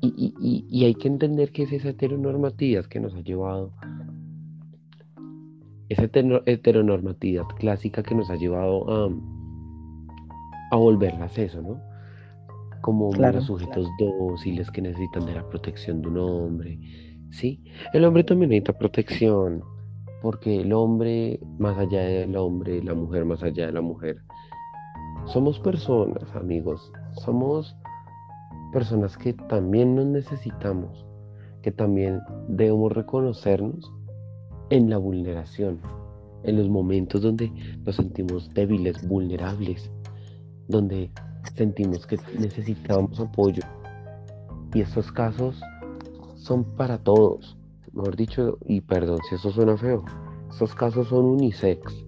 [0.00, 3.72] Y, hay que entender que es esa heteronormatividad que nos ha llevado,
[5.88, 9.10] esa heteronormatividad clásica que nos ha llevado a,
[10.70, 11.80] a volverlas eso, ¿no?
[12.82, 16.78] Como los sujetos dóciles que necesitan de la protección de un hombre.
[17.30, 19.62] Sí, el hombre también necesita protección,
[20.22, 24.22] porque el hombre más allá del hombre, la mujer más allá de la mujer,
[25.26, 26.92] somos personas, amigos.
[27.24, 27.76] Somos
[28.72, 31.06] personas que también nos necesitamos,
[31.62, 33.92] que también debemos reconocernos
[34.70, 35.80] en la vulneración,
[36.44, 37.50] en los momentos donde
[37.84, 39.90] nos sentimos débiles, vulnerables,
[40.68, 41.10] donde
[41.54, 43.62] sentimos que necesitamos apoyo.
[44.74, 45.60] Y estos casos
[46.36, 47.56] son para todos.
[47.92, 50.04] Mejor dicho, y perdón si eso suena feo,
[50.50, 52.04] estos casos son unisex.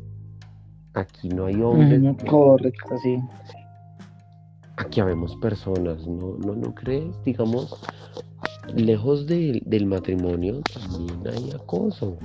[0.95, 2.17] Aquí no hay hombres.
[2.29, 3.17] correcto, sí.
[4.77, 7.15] Aquí habemos personas, ¿no, no, no crees?
[7.25, 7.81] Digamos,
[8.75, 12.17] lejos del matrimonio también hay acoso.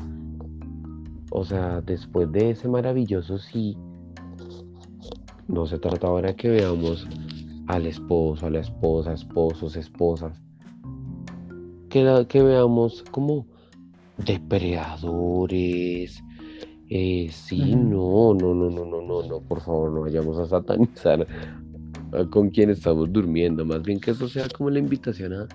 [1.38, 3.78] O sea, después de ese maravilloso sí,
[5.50, 7.06] no se trata ahora que veamos
[7.68, 10.42] al esposo, a la esposa, esposos, esposas.
[11.90, 13.48] Que, que veamos como
[14.26, 16.24] depredadores,
[16.90, 21.28] eh, sí, no, no, no, no, no, no, no, por favor, no vayamos a satanizar
[22.30, 23.66] con quien estamos durmiendo.
[23.66, 25.48] Más bien que eso sea como la invitación a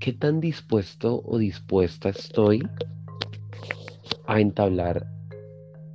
[0.00, 2.66] qué tan dispuesto o dispuesta estoy
[4.26, 5.06] a entablar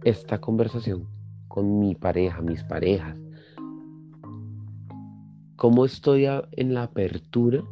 [0.04, 1.08] esta conversación
[1.48, 3.18] con mi pareja, mis parejas.
[5.56, 7.63] ¿Cómo estoy en la apertura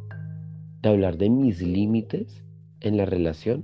[0.82, 2.42] de hablar de mis límites
[2.80, 3.62] en la relación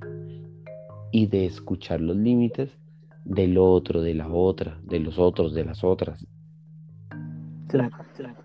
[1.11, 2.71] y de escuchar los límites
[3.25, 6.25] del otro, de la otra, de los otros, de las otras.
[7.69, 8.37] Claro, claro.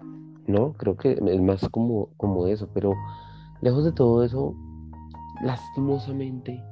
[0.48, 2.94] No, creo que es más como, como eso, pero
[3.66, 4.56] lejos de todo eso,
[5.42, 6.64] lastimosamente,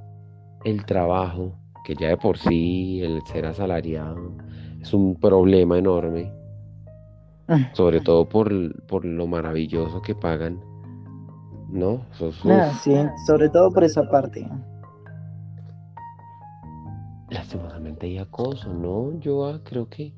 [0.64, 4.32] el trabajo, que ya de por sí el ser asalariado
[4.80, 6.32] es un problema enorme,
[7.48, 7.72] ah.
[7.74, 10.62] sobre todo por, por lo maravilloso que pagan,
[11.72, 12.06] ¿no?
[12.84, 12.94] sí,
[13.26, 14.48] sobre todo por esa parte
[17.32, 19.20] lastimosamente hay acoso, ¿no?
[19.20, 20.14] Yo creo que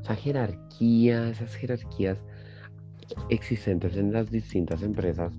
[0.00, 2.18] esa jerarquía, esas jerarquías
[3.28, 5.32] existentes en las distintas empresas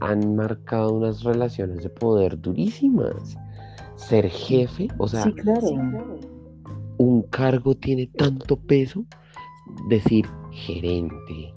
[0.00, 3.36] han marcado unas relaciones de poder durísimas.
[3.96, 5.24] Ser jefe, o sea,
[6.98, 9.04] un cargo tiene tanto peso,
[9.88, 11.52] decir gerente,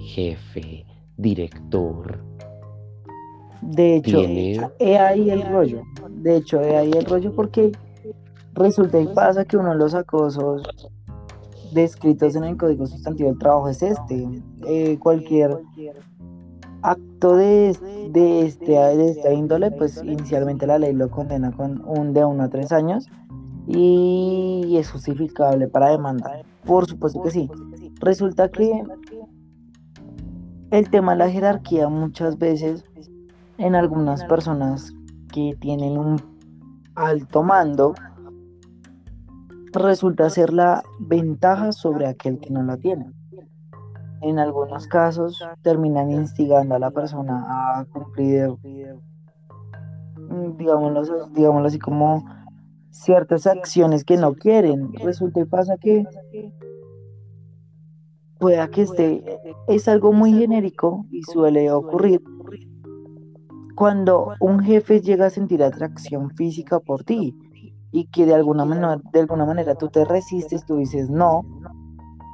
[0.00, 0.84] jefe,
[1.16, 2.18] director.
[3.62, 4.22] De hecho,
[4.78, 5.82] he ahí el rollo.
[6.10, 7.72] De hecho, he ahí el rollo porque
[8.54, 10.62] resulta y pasa que uno de los acosos
[11.72, 14.28] descritos en el Código Sustantivo del Trabajo es este.
[14.66, 15.58] Eh, cualquier
[16.84, 22.24] acto de, este, de esta índole, pues inicialmente la ley lo condena con un de
[22.24, 23.08] uno a tres años
[23.66, 26.42] y es justificable para demanda.
[26.66, 27.50] Por supuesto que sí.
[28.00, 28.82] Resulta que
[30.70, 32.84] el tema de la jerarquía muchas veces
[33.56, 34.92] en algunas personas
[35.32, 36.20] que tienen un
[36.96, 37.94] alto mando
[39.72, 43.10] resulta ser la ventaja sobre aquel que no la tiene.
[44.24, 48.48] En algunos casos terminan instigando a la persona a cumplir,
[50.16, 52.24] mm, digámoslo, digámoslo así como
[52.90, 54.94] ciertas acciones que no quieren.
[54.94, 56.04] Resulta y pasa que
[58.38, 62.22] pueda que esté, es algo muy genérico y suele ocurrir
[63.74, 67.36] cuando un jefe llega a sentir atracción física por ti
[67.92, 71.42] y que de alguna manera, de alguna manera tú te resistes, tú dices no,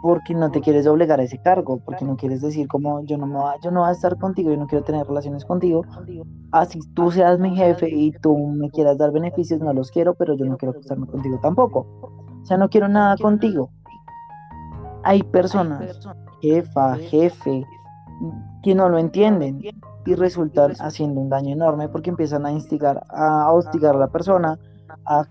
[0.03, 3.27] porque no te quieres obligar a ese cargo, porque no quieres decir como yo no
[3.27, 5.85] me va, yo no voy a estar contigo, yo no quiero tener relaciones contigo,
[6.53, 10.35] así tú seas mi jefe y tú me quieras dar beneficios, no los quiero, pero
[10.37, 11.87] yo no quiero acostarme contigo tampoco.
[12.43, 13.71] O sea, no quiero nada contigo.
[15.03, 16.01] Hay personas,
[16.41, 17.65] jefa, jefe,
[18.63, 19.61] que no lo entienden
[20.07, 24.59] y resultan haciendo un daño enorme porque empiezan a instigar, a hostigar a la persona,
[25.05, 25.25] a,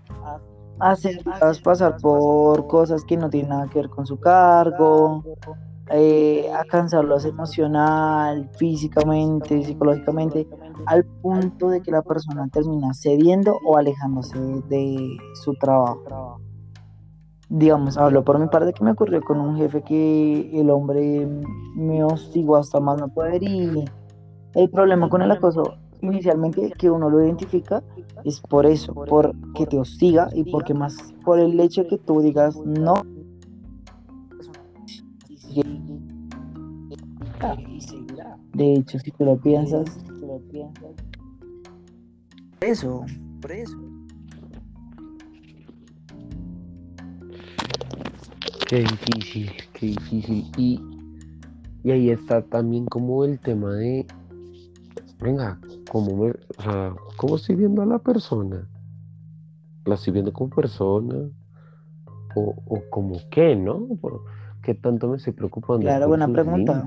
[0.80, 5.22] hacerlas pasar por cosas que no tienen nada que ver con su cargo,
[5.90, 10.48] eh, a cansarlos emocional, físicamente, psicológicamente,
[10.86, 14.38] al punto de que la persona termina cediendo o alejándose
[14.68, 16.40] de su trabajo.
[17.48, 21.28] Digamos, hablo por mi parte que me ocurrió con un jefe que el hombre
[21.74, 23.84] me hostigó hasta más no poder y
[24.54, 27.82] el problema con el acoso inicialmente que uno lo identifica
[28.24, 32.20] es por eso, por que te hostiga y porque más por el hecho que tú
[32.20, 33.02] digas no.
[38.52, 39.98] De hecho, si tú lo piensas,
[42.60, 43.04] eso,
[43.40, 43.76] por eso.
[48.68, 50.52] Qué difícil, qué difícil.
[50.56, 50.80] Y,
[51.82, 54.06] y ahí está también como el tema de
[55.20, 55.58] venga,
[55.90, 58.68] ¿cómo, me, o sea, ¿cómo estoy viendo a la persona?
[59.84, 61.28] ¿La estoy viendo como persona?
[62.36, 63.88] ¿O, o como qué, no?
[64.62, 65.82] ¿Qué tanto me estoy preocupando?
[65.82, 66.86] Claro, buena pregunta.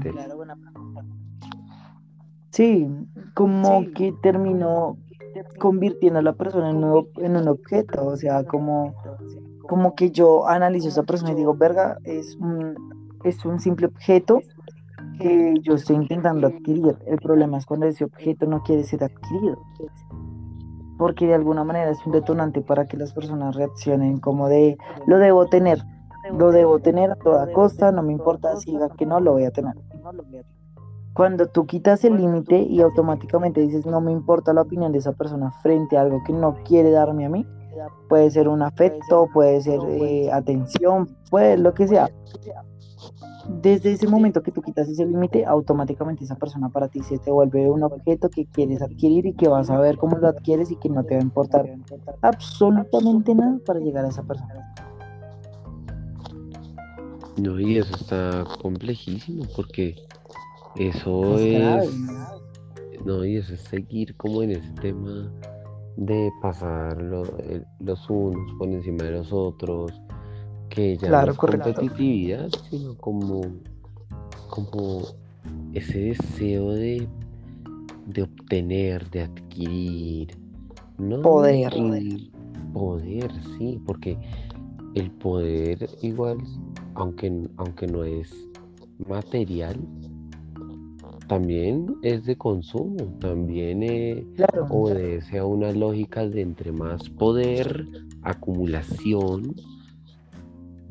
[2.52, 2.88] Sí,
[3.34, 4.98] como que terminó
[5.60, 8.94] convirtiendo a la persona en un, en un objeto, o sea, como,
[9.68, 12.76] como que yo analizo a esa persona y digo, verga, es un,
[13.26, 14.40] es un simple objeto
[15.20, 16.98] que yo estoy intentando adquirir.
[17.06, 19.58] El problema es cuando ese objeto no quiere ser adquirido.
[20.98, 25.18] Porque de alguna manera es un detonante para que las personas reaccionen como de lo
[25.18, 25.84] debo tener,
[26.38, 29.46] lo debo tener a toda costa, no me importa si diga que no lo voy
[29.46, 29.74] a tener.
[31.14, 35.14] Cuando tú quitas el límite y automáticamente dices no me importa la opinión de esa
[35.14, 37.46] persona frente a algo que no quiere darme a mí,
[38.08, 42.10] puede ser un afecto, puede ser eh, atención, puede lo que sea
[43.48, 47.32] desde ese momento que tú quitas ese límite, automáticamente esa persona para ti se te
[47.32, 50.78] vuelve un objeto que quieres adquirir y que vas a ver cómo lo adquieres y
[50.78, 51.66] que no te va a importar
[52.22, 54.74] absolutamente nada para llegar a esa persona.
[57.38, 59.96] No, y eso está complejísimo porque
[60.76, 61.92] eso es...
[63.06, 65.30] No, y eso es seguir como en ese tema
[65.98, 67.30] de pasar los
[68.10, 69.92] unos por encima de los otros,
[70.74, 73.42] que ya no es competitividad, sino como,
[74.50, 75.04] como
[75.74, 77.08] ese deseo de,
[78.08, 80.36] de obtener, de adquirir,
[80.98, 81.22] ¿no?
[81.22, 81.72] Poder.
[82.74, 84.18] poder, sí, porque
[84.96, 86.40] el poder igual,
[86.96, 88.34] aunque, aunque no es
[89.08, 89.78] material,
[91.28, 94.26] también es de consumo, también eh,
[94.70, 97.88] obedece a una lógica de entre más poder,
[98.24, 99.56] acumulación,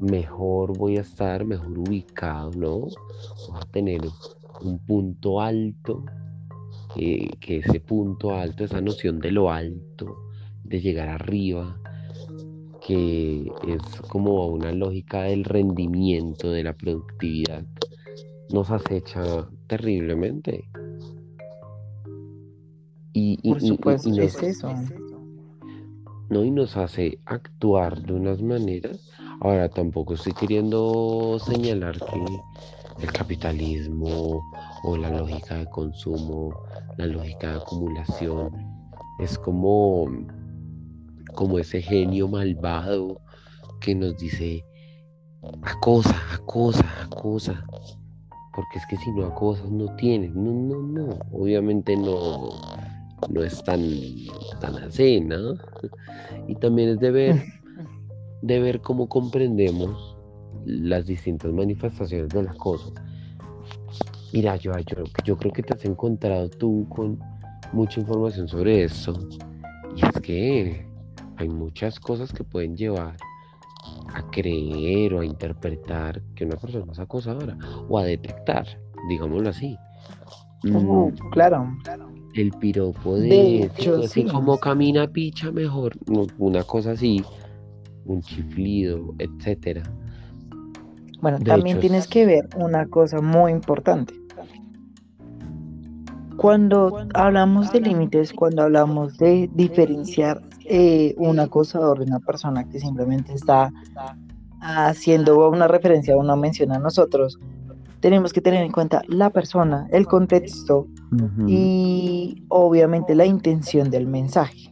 [0.02, 2.78] mejor voy a estar, mejor ubicado, ¿no?
[2.78, 4.00] Voy a tener
[4.60, 6.04] un punto alto,
[6.96, 10.16] eh, que ese punto alto, esa noción de lo alto,
[10.64, 11.78] de llegar arriba,
[12.84, 17.64] que es como una lógica del rendimiento, de la productividad,
[18.50, 20.68] nos acecha terriblemente.
[23.14, 24.74] Y, Por supuesto, es eso.
[26.28, 26.44] ¿no?
[26.44, 29.11] Y nos hace actuar de unas maneras
[29.44, 32.42] Ahora, tampoco estoy queriendo señalar que
[33.02, 34.40] el capitalismo
[34.84, 36.54] o la lógica de consumo,
[36.96, 38.52] la lógica de acumulación,
[39.18, 40.06] es como,
[41.34, 43.20] como ese genio malvado
[43.80, 44.64] que nos dice
[45.62, 47.66] acosa, acosa, acosa.
[48.54, 50.32] porque es que si no cosas no tienes.
[50.36, 51.18] No, no, no.
[51.32, 52.60] Obviamente no,
[53.28, 53.82] no es tan,
[54.60, 55.54] tan así, ¿no?
[56.46, 57.42] Y también es de ver,
[58.42, 60.16] de ver cómo comprendemos
[60.66, 62.92] las distintas manifestaciones de las cosas.
[64.32, 67.18] Mira, yo, yo, yo creo que te has encontrado tú con
[67.72, 69.14] mucha información sobre eso.
[69.96, 70.86] Y es que
[71.36, 73.16] hay muchas cosas que pueden llevar
[74.14, 77.56] a creer o a interpretar que una persona es acosadora
[77.88, 78.66] o a detectar,
[79.08, 79.76] digámoslo así.
[80.64, 81.76] Uh, claro.
[82.34, 83.70] El piropo de,
[84.02, 85.92] así como camina picha mejor,
[86.38, 87.22] una cosa así,
[88.04, 89.82] un chiflido, etcétera.
[91.20, 94.14] Bueno, también tienes que ver una cosa muy importante.
[96.36, 102.80] Cuando hablamos de límites, cuando hablamos de diferenciar eh, un acosador de una persona que
[102.80, 103.72] simplemente está
[104.60, 107.38] haciendo una referencia o una mención a nosotros,
[108.00, 110.88] tenemos que tener en cuenta la persona, el contexto
[111.46, 114.70] y obviamente la intención del mensaje.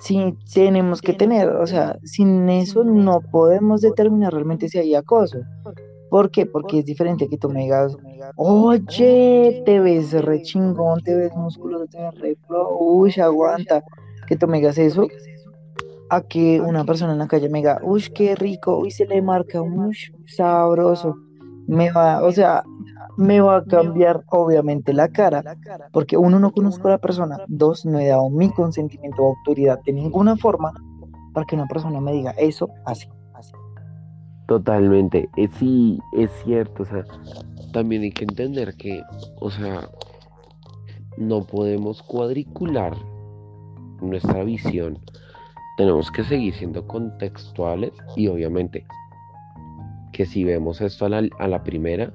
[0.00, 5.40] Sí, tenemos que tener, o sea, sin eso no podemos determinar realmente si hay acoso.
[6.08, 6.46] ¿Por qué?
[6.46, 7.96] Porque es diferente que tú me digas,
[8.36, 12.38] oye, te ves re chingón, te ves musculoso, te ves re
[12.78, 13.84] uy, aguanta,
[14.28, 15.06] que tú me digas eso,
[16.10, 19.20] a que una persona en la calle me diga, uy, qué rico, uy, se le
[19.20, 19.96] marca, uy,
[20.26, 21.16] sabroso,
[21.66, 22.62] me va, o sea,
[23.18, 25.42] me va a cambiar obviamente la cara,
[25.92, 29.80] porque uno, no conozco a la persona, dos, no he dado mi consentimiento o autoridad
[29.84, 30.72] de ninguna forma
[31.34, 33.08] para que una persona me diga eso así.
[34.46, 37.04] Totalmente, eh, sí, es cierto, o sea,
[37.72, 39.02] también hay que entender que,
[39.40, 39.90] o sea,
[41.16, 42.96] no podemos cuadricular
[44.00, 44.96] nuestra visión,
[45.76, 48.86] tenemos que seguir siendo contextuales y obviamente
[50.12, 52.12] que si vemos esto a la, a la primera,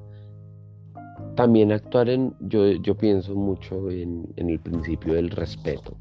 [1.36, 5.98] también actuar en, yo, yo pienso mucho en, en el principio del respeto.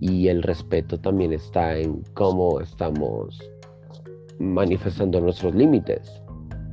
[0.00, 3.40] Y el respeto también está en cómo estamos
[4.38, 6.22] manifestando nuestros límites,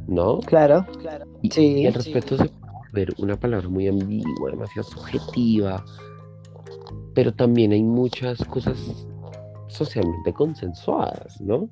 [0.07, 0.39] ¿no?
[0.39, 1.25] Claro, claro.
[1.41, 5.83] Y, sí, el respeto se puede ver una palabra muy ambigua, demasiado subjetiva,
[7.13, 9.05] pero también hay muchas cosas
[9.67, 11.69] socialmente consensuadas, ¿no?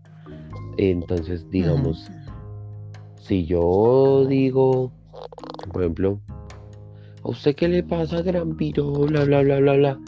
[0.77, 2.09] Entonces, digamos,
[3.21, 4.91] si yo digo,
[5.71, 6.19] por ejemplo,
[7.23, 8.91] ¿a usted qué le pasa, gran piro?
[8.91, 9.99] Bla, bla, bla, bla, bla.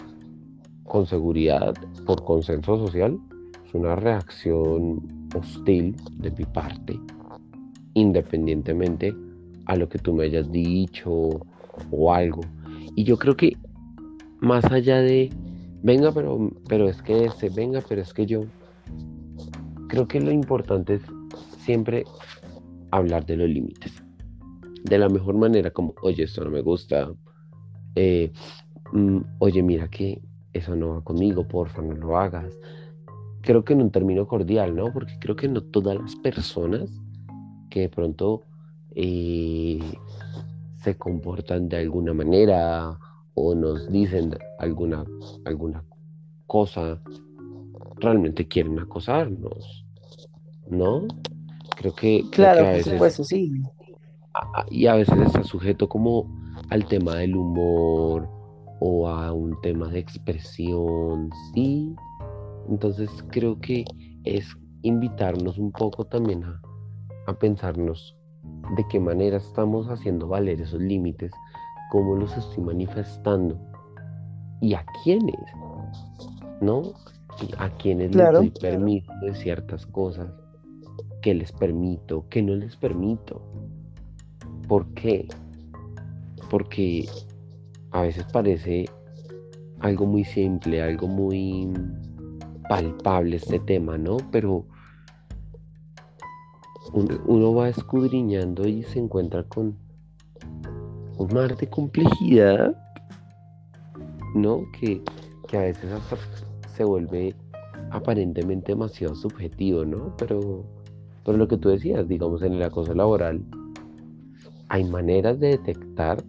[0.83, 1.73] Con seguridad,
[2.05, 3.19] por consenso social,
[3.65, 5.01] es una reacción
[5.35, 6.99] hostil de mi parte,
[7.93, 9.13] independientemente
[9.65, 11.11] a lo que tú me hayas dicho
[11.91, 12.41] o algo.
[12.95, 13.55] Y yo creo que
[14.39, 15.29] más allá de,
[15.83, 18.45] venga, pero, pero es que ese, venga, pero es que yo,
[19.89, 21.01] creo que lo importante es
[21.59, 22.05] siempre
[22.91, 24.01] hablar de los límites.
[24.83, 27.11] De la mejor manera, como, oye, esto no me gusta.
[27.95, 28.31] Eh,
[28.91, 30.21] mm, oye, mira que
[30.53, 32.53] eso no va conmigo, porfa, no lo hagas
[33.41, 34.91] creo que en un término cordial, ¿no?
[34.91, 36.89] Porque creo que no todas las personas
[37.69, 38.43] que de pronto
[38.95, 39.79] eh,
[40.83, 42.97] se comportan de alguna manera
[43.33, 45.05] o nos dicen alguna,
[45.45, 45.83] alguna
[46.47, 47.01] cosa,
[47.97, 49.85] realmente quieren acosarnos,
[50.69, 51.07] ¿no?
[51.75, 53.63] Creo que, claro, a veces, sí.
[54.69, 56.25] Y a veces está sujeto como
[56.69, 58.29] al tema del humor
[58.79, 61.95] o a un tema de expresión, sí,
[62.69, 63.83] entonces creo que
[64.23, 66.61] es invitarnos un poco también a,
[67.39, 68.17] pensarnos
[68.75, 71.31] de qué manera estamos haciendo valer esos límites,
[71.91, 73.59] cómo los estoy manifestando
[74.61, 75.35] y a quiénes,
[76.59, 76.81] ¿no?
[77.59, 80.31] a quiénes les doy permiso de ciertas cosas,
[81.21, 83.41] que les permito, que no les permito.
[84.69, 85.27] ¿Por qué?
[86.51, 87.09] Porque
[87.89, 88.85] a veces parece
[89.79, 91.73] algo muy simple, algo muy
[92.69, 94.17] palpable este tema, ¿no?
[94.31, 94.63] Pero
[96.93, 99.75] uno, va escudriñando y se encuentra con
[101.17, 102.77] un mar de complejidad,
[104.35, 104.61] ¿no?
[104.79, 105.01] Que,
[105.51, 106.15] a veces hasta
[106.75, 107.35] se vuelve
[107.89, 110.15] aparentemente demasiado subjetivo, ¿no?
[110.17, 110.63] Pero,
[111.25, 113.43] pero lo que tú decías, digamos, en el acoso laboral,
[114.69, 116.23] hay maneras de detectar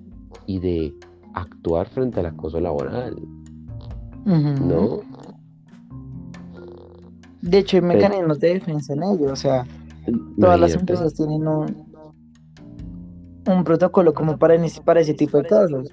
[0.47, 0.95] y de
[1.35, 3.17] actuar frente al acoso laboral,
[4.25, 5.01] ¿no?
[7.43, 9.33] De hecho, hay mecanismos de defensa en ello.
[9.33, 9.67] O sea,
[10.39, 11.91] todas las empresas tienen un,
[13.47, 15.93] un protocolo como para, para ese tipo de casos.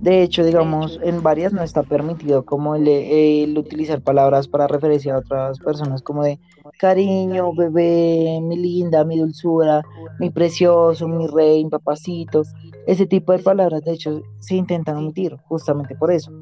[0.00, 5.16] De hecho, digamos, en varias no está permitido como el, el utilizar palabras para referenciar
[5.16, 6.40] a otras personas como de
[6.78, 9.82] cariño, bebé, mi linda, mi dulzura,
[10.18, 12.44] mi precioso, mi rey, mi papacito.
[12.86, 16.32] Ese tipo de palabras, de hecho, se intentan omitir justamente por eso,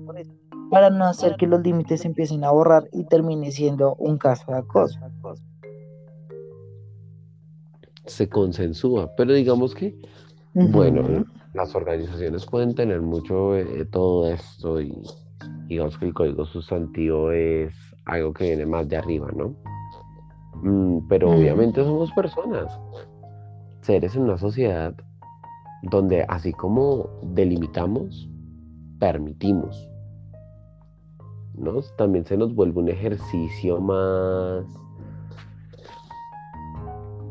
[0.70, 4.52] para no hacer que los límites se empiecen a borrar y termine siendo un caso
[4.52, 5.00] de acoso.
[8.06, 9.98] Se consensúa, pero digamos que,
[10.54, 11.24] bueno,
[11.54, 14.94] las organizaciones pueden tener mucho de todo esto y
[15.66, 17.74] digamos que el código sustantivo es
[18.04, 19.54] algo que viene más de arriba, ¿no?
[20.62, 22.78] Mm, pero obviamente somos personas,
[23.82, 24.94] seres en una sociedad
[25.82, 28.28] donde así como delimitamos,
[28.98, 29.88] permitimos.
[31.54, 31.80] ¿no?
[31.96, 34.64] También se nos vuelve un ejercicio más,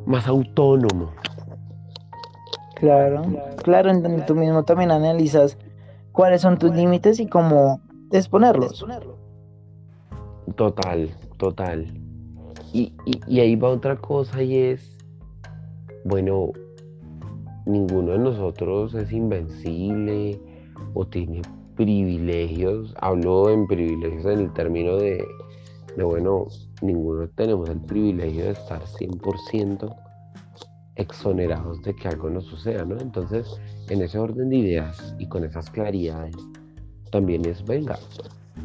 [0.05, 1.11] más autónomo.
[2.79, 3.23] Claro,
[3.63, 5.57] claro, en donde tú mismo también analizas
[6.11, 8.85] cuáles son tus límites y cómo exponerlos.
[10.55, 11.87] Total, total.
[12.73, 14.95] Y, y, ahí va otra cosa y es,
[16.05, 16.51] bueno,
[17.65, 20.39] ninguno de nosotros es invencible
[20.93, 21.41] o tiene
[21.75, 22.93] privilegios.
[23.01, 25.25] Hablo en privilegios en el término de,
[25.95, 26.45] de bueno,
[26.83, 30.06] ninguno tenemos el privilegio de estar 100%
[30.97, 32.97] exonerados de que algo nos suceda, ¿no?
[32.99, 36.35] Entonces, en ese orden de ideas y con esas claridades,
[37.11, 37.97] también es, venga,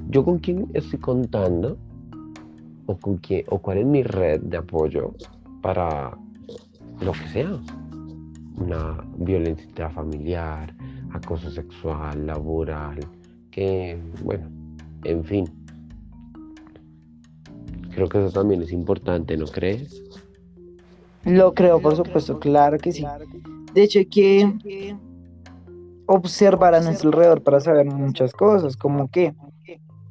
[0.09, 1.78] yo con quién estoy contando
[2.87, 5.14] o con quién o cuál es mi red de apoyo
[5.61, 6.16] para
[7.01, 7.61] lo que sea,
[8.57, 10.74] una violencia familiar,
[11.12, 12.99] acoso sexual, laboral,
[13.51, 14.49] que, bueno,
[15.05, 15.45] en fin.
[17.95, 20.03] Creo que eso también es importante, ¿no crees?
[21.25, 23.05] Lo creo, por supuesto, claro que sí.
[23.75, 24.97] De hecho, hay que
[26.07, 29.35] observar a nuestro alrededor para saber muchas cosas, como que,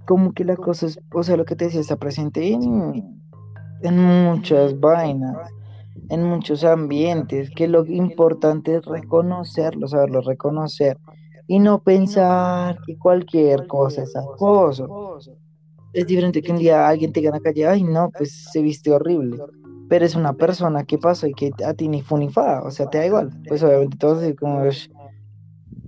[0.06, 3.22] como que la cosa es, o sea, lo que te decía, está presente en,
[3.82, 5.38] en muchas vainas,
[6.10, 10.98] en muchos ambientes, que lo importante es reconocerlo, saberlo reconocer
[11.46, 15.20] y no pensar que cualquier cosa es acoso.
[15.92, 19.38] Es diferente que un día alguien te gana calle, ay no, pues se viste horrible
[19.92, 22.72] pero es una persona que pasó y que a ti ni fu ni fa, o
[22.72, 23.30] sea, te da igual.
[23.46, 24.62] Pues obviamente todo así como...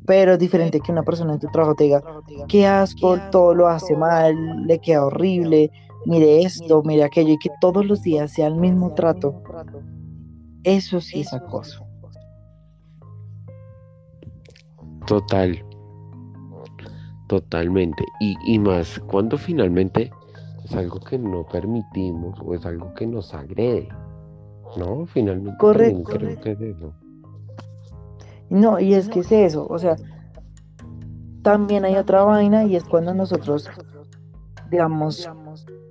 [0.05, 2.03] Pero es diferente que una persona en tu trabajo te diga,
[2.49, 4.35] qué asco, todo lo hace mal,
[4.67, 5.71] le queda horrible,
[6.05, 9.41] mire esto, mire aquello, y que todos los días sea el mismo trato.
[10.65, 11.85] Eso sí es acoso.
[15.07, 15.65] Total.
[17.29, 18.03] Totalmente.
[18.19, 20.11] Y, y más cuando finalmente
[20.63, 23.89] es algo que no permitimos o es algo que nos agrede.
[24.77, 26.93] No, finalmente correcto, creo que es eso.
[28.49, 29.95] No, y es que es eso, o sea,
[31.41, 33.69] también hay otra vaina y es cuando nosotros,
[34.69, 35.29] digamos,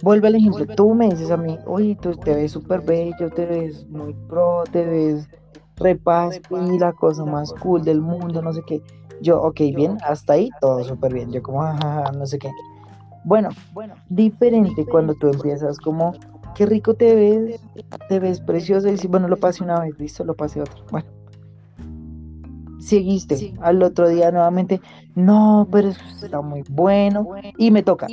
[0.02, 3.46] vuelve al ejemplo, tú me dices a mí, oye, tú te ves súper bello, te
[3.46, 5.28] ves muy pro, te ves
[5.76, 8.82] repas y la cosa más cool del mundo, no sé qué.
[9.20, 11.30] Yo, ok, bien, hasta ahí todo súper bien.
[11.30, 12.50] Yo como, jajaja, no sé qué.
[13.24, 13.50] Bueno,
[14.08, 16.12] diferente cuando tú empiezas como,
[16.54, 17.60] qué rico te ves,
[18.08, 20.82] te ves precioso y dices, bueno, lo pasé una vez, listo, lo pasé otra.
[20.90, 21.06] Bueno,
[22.80, 24.80] seguiste al otro día nuevamente,
[25.14, 28.10] no, pero está muy bueno y me tocas.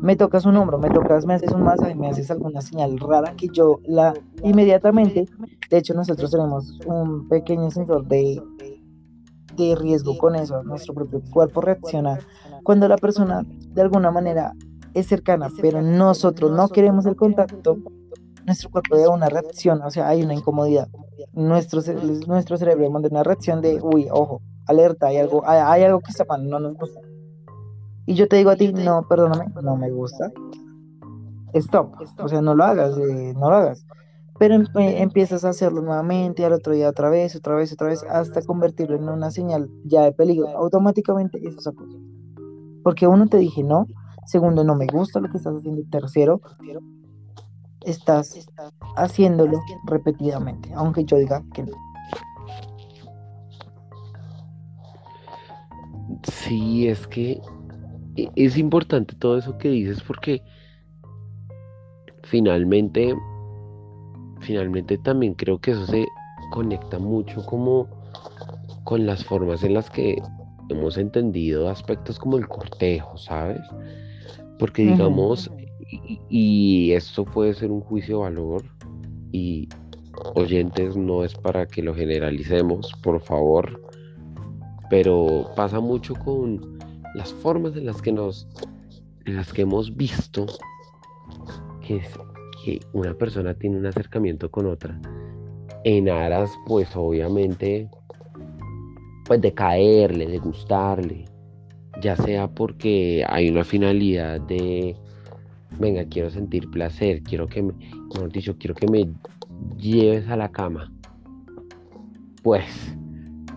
[0.00, 3.34] Me tocas un hombro, me tocas, me haces un masaje, me haces alguna señal rara
[3.36, 4.14] que yo la
[4.44, 5.26] inmediatamente,
[5.70, 8.40] de hecho nosotros tenemos un pequeño sensor de,
[9.64, 12.18] de riesgo con eso, nuestro propio cuerpo reacciona
[12.62, 14.52] cuando la persona de alguna manera
[14.94, 17.78] es cercana, pero nosotros no queremos el contacto,
[18.46, 20.88] nuestro cuerpo da una reacción, o sea, hay una incomodidad.
[21.34, 21.82] Nuestro,
[22.26, 26.24] nuestro cerebro manda una reacción de, uy, ojo, alerta, hay algo, hay, algo que está
[26.24, 27.00] mal, no nos gusta.
[28.06, 30.32] Y yo te digo a ti, no, perdóname, no me gusta.
[31.52, 33.84] Stop, o sea, no lo hagas, eh, no lo hagas.
[34.38, 37.88] Pero em, eh, empiezas a hacerlo nuevamente, al otro día otra vez, otra vez, otra
[37.88, 40.48] vez, hasta convertirlo en una señal ya de peligro.
[40.48, 41.98] Automáticamente eso es acoso.
[42.84, 43.86] Porque uno te dije no,
[44.26, 46.40] segundo no me gusta lo que estás haciendo, tercero
[47.84, 48.48] estás
[48.96, 51.72] haciéndolo repetidamente, aunque yo diga que no.
[56.24, 57.40] Sí, es que
[58.16, 60.42] e, es importante todo eso que dices porque
[62.24, 63.14] finalmente,
[64.40, 66.06] finalmente también creo que eso se
[66.50, 67.86] conecta mucho como
[68.84, 70.20] con las formas en las que
[70.68, 73.60] hemos entendido aspectos como el cortejo, ¿sabes?
[74.58, 75.50] Porque digamos,
[76.28, 78.64] y, esto puede ser un juicio de valor
[79.32, 79.68] y
[80.34, 83.80] oyentes no es para que lo generalicemos, por favor,
[84.90, 86.78] pero pasa mucho con
[87.14, 88.48] las formas en las que nos,
[89.24, 90.46] en las que hemos visto
[91.86, 92.18] que, es,
[92.92, 94.98] una persona tiene un acercamiento con otra
[95.84, 97.88] en aras, pues obviamente,
[99.26, 101.24] pues de caerle, de gustarle,
[102.02, 104.96] ya sea porque hay una finalidad de,
[105.78, 107.72] venga, quiero sentir placer, quiero que me,
[108.12, 109.08] mejor dicho, quiero que me
[109.78, 110.92] lleves a la cama,
[112.42, 112.96] pues,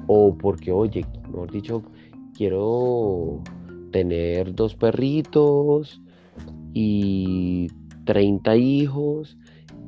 [0.07, 1.83] o porque, oye, mejor dicho,
[2.35, 3.41] quiero
[3.91, 6.01] tener dos perritos
[6.73, 7.67] y
[8.11, 9.37] 30 hijos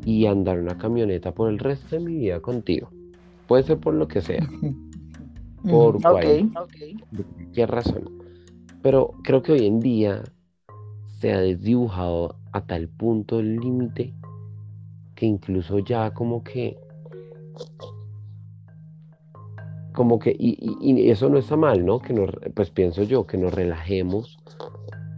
[0.05, 2.89] y andar en una camioneta por el resto de mi vida contigo.
[3.47, 4.47] Puede ser por lo que sea.
[5.69, 8.09] Por cualquier razón.
[8.81, 10.23] Pero creo que hoy en día
[11.19, 14.13] se ha desdibujado a tal punto el límite
[15.15, 16.77] que incluso ya como que
[19.93, 23.53] como que y, eso no está mal no que nos pues pienso yo que nos
[23.53, 24.37] relajemos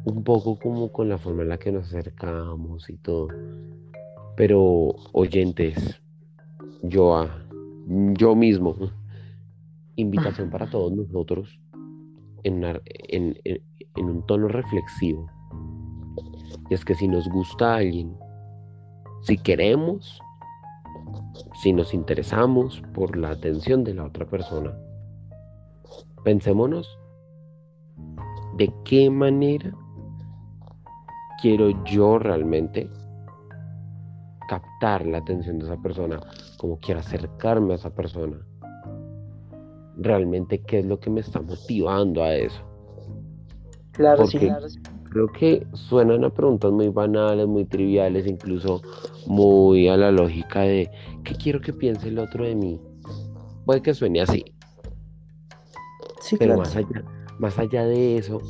[0.06, 3.28] un poco como con la forma en la que nos acercamos y todo.
[4.38, 6.01] Pero oyentes
[6.84, 7.28] yo
[7.88, 8.76] yo mismo
[9.95, 11.60] invitación para todos nosotros
[12.43, 15.28] en, en un tono reflexivo.
[16.70, 18.16] Y es que si nos gusta alguien,
[19.24, 20.20] si queremos,
[21.62, 24.78] si nos interesamos por la atención de la otra persona,
[26.24, 26.88] pensémonos
[28.58, 29.76] de qué manera
[31.46, 32.89] quiero yo realmente
[34.50, 36.20] captar la atención de esa persona,
[36.58, 38.36] cómo quiero acercarme a esa persona.
[39.96, 42.64] Realmente qué es lo que me está motivando a eso.
[43.91, 44.66] Claro, sí, claro,
[45.12, 48.82] creo que suenan a preguntas muy banales, muy triviales, incluso
[49.28, 50.89] muy a la lógica de
[51.24, 52.82] ¿qué quiero que piense el otro de mí?
[53.68, 54.43] Puede que suene así.
[56.22, 56.64] Sí, Pero claro.
[56.64, 57.06] más, allá,
[57.38, 58.41] más allá de eso,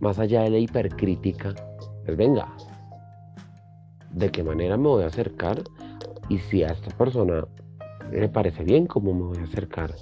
[0.00, 1.54] más allá de la hipercrítica,
[2.08, 2.48] pues venga,
[4.12, 5.62] ¿de qué manera me voy a acercar?
[6.30, 7.46] Y si a esta persona
[8.10, 9.94] le parece bien, ¿cómo me voy a acercar?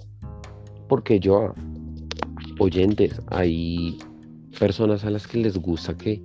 [0.89, 1.53] Porque yo,
[2.61, 3.99] oyentes, hay
[4.57, 6.23] personas a las que les gusta que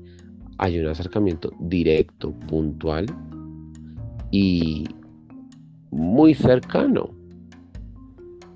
[0.60, 3.08] haya un acercamiento directo, puntual
[4.30, 4.84] y
[5.90, 7.10] muy cercano.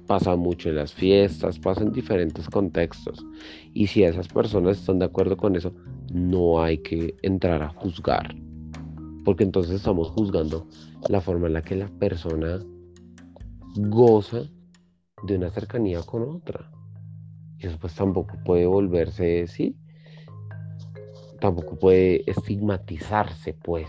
[0.05, 3.25] Pasa mucho en las fiestas, pasa en diferentes contextos.
[3.73, 5.73] Y si esas personas están de acuerdo con eso,
[6.15, 8.33] no hay que entrar a juzgar.
[9.25, 10.65] Porque entonces estamos juzgando
[11.09, 12.59] la forma en la que la persona
[13.75, 14.43] goza
[15.23, 16.71] de una cercanía con otra.
[17.59, 19.75] Y eso pues tampoco puede volverse, sí,
[21.41, 23.87] tampoco puede estigmatizarse, pues.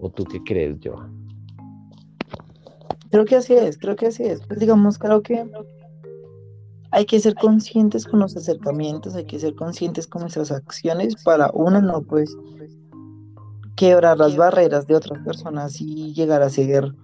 [0.00, 1.24] ¿O tú qué crees, Joan?
[3.10, 4.42] Creo que así es, creo que así es.
[4.46, 5.50] Pues digamos, creo que
[6.94, 11.50] hay que ser conscientes con los acercamientos, hay que ser conscientes con nuestras acciones para
[11.52, 12.36] uno no, pues,
[13.74, 16.94] quebrar las barreras de otras personas y llegar a ser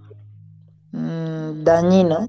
[0.92, 2.28] mmm, dañino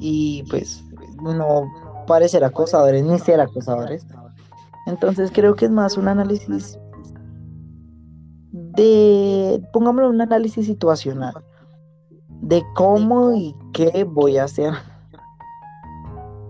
[0.00, 0.82] y pues
[1.22, 1.70] no
[2.08, 4.04] parecer acosadores ni ser acosadores.
[4.86, 6.80] Entonces creo que es más un análisis
[8.50, 11.34] de, pongámoslo, un análisis situacional
[12.28, 14.72] de cómo y qué voy a hacer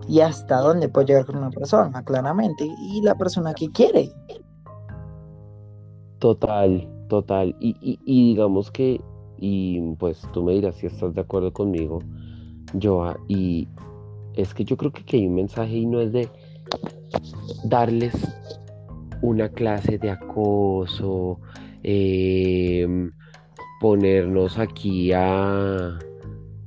[0.07, 4.11] y hasta dónde puedo llegar con una persona, claramente, y la persona que quiere.
[6.19, 7.55] Total, total.
[7.59, 9.01] Y, y, y digamos que,
[9.37, 11.99] y pues tú me dirás si estás de acuerdo conmigo,
[12.81, 13.67] Joa, y
[14.35, 16.29] es que yo creo que, que hay un mensaje y no es de
[17.65, 18.13] darles
[19.21, 21.39] una clase de acoso,
[21.83, 22.87] eh,
[23.79, 25.97] ponernos aquí a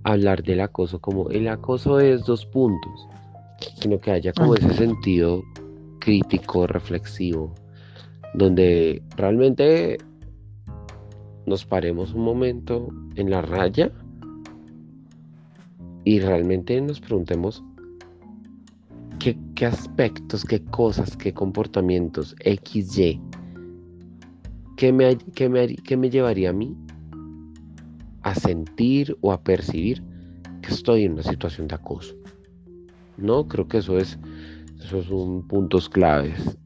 [0.04, 3.08] hablar del acoso como el acoso es dos puntos,
[3.80, 5.42] sino que haya como ese sentido
[6.00, 7.54] crítico, reflexivo,
[8.34, 9.98] donde realmente
[11.46, 13.90] nos paremos un momento en la raya
[16.04, 17.62] y realmente nos preguntemos
[19.18, 23.20] qué, qué aspectos, qué cosas, qué comportamientos, X, Y,
[24.76, 26.76] qué me, qué me, qué me llevaría a mí
[28.22, 30.02] a sentir o a percibir
[30.62, 32.14] que estoy en una situación de acoso.
[33.16, 34.18] No, creo que eso es,
[34.82, 36.58] esos son puntos claves.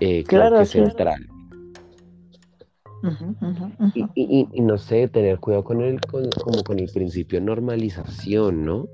[0.00, 0.78] Eh, Claro, que sí.
[0.78, 1.26] central.
[3.94, 7.46] Y, y- y no sé, tener cuidado con el, con- como con el principio de
[7.46, 8.88] normalización, ¿no?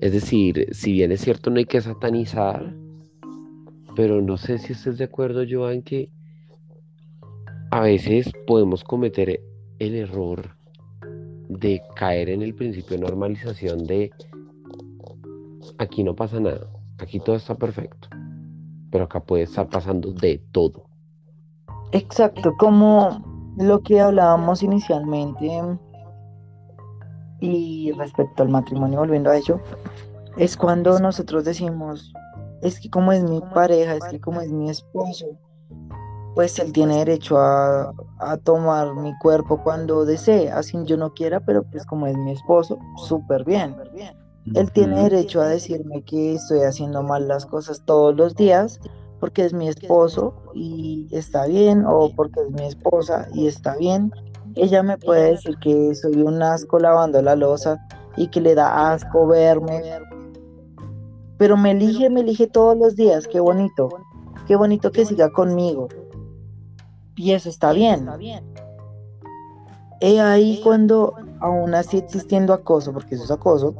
[0.00, 2.74] Es decir, si bien es cierto, no hay que satanizar,
[3.94, 6.10] pero no sé si estés de acuerdo, Joan, que
[7.70, 9.40] a veces podemos cometer
[9.78, 10.56] el error
[11.48, 14.10] de caer en el principio de normalización de
[15.78, 16.66] aquí no pasa nada,
[16.98, 18.08] aquí todo está perfecto,
[18.90, 20.84] pero acá puede estar pasando de todo.
[21.92, 23.22] Exacto, como
[23.56, 25.48] lo que hablábamos inicialmente
[27.40, 29.60] y respecto al matrimonio, volviendo a ello,
[30.36, 32.12] es cuando nosotros decimos,
[32.62, 35.26] es que como es mi pareja, es que como es mi esposo,
[36.34, 37.92] pues él tiene derecho a,
[38.42, 42.78] tomar mi cuerpo cuando desee, así yo no quiera, pero pues como es mi esposo,
[43.06, 43.76] súper bien.
[44.54, 48.78] Él tiene derecho a decirme que estoy haciendo mal las cosas todos los días
[49.24, 54.12] porque es mi esposo y está bien, o porque es mi esposa y está bien.
[54.54, 57.80] Ella me puede decir que soy un asco lavando la losa
[58.18, 59.82] y que le da asco verme,
[61.38, 63.88] pero me elige, me elige todos los días, qué bonito,
[64.46, 65.88] qué bonito que siga conmigo.
[67.16, 68.06] Y eso está bien.
[70.00, 73.74] He ahí cuando, aún así existiendo acoso, porque eso es acoso,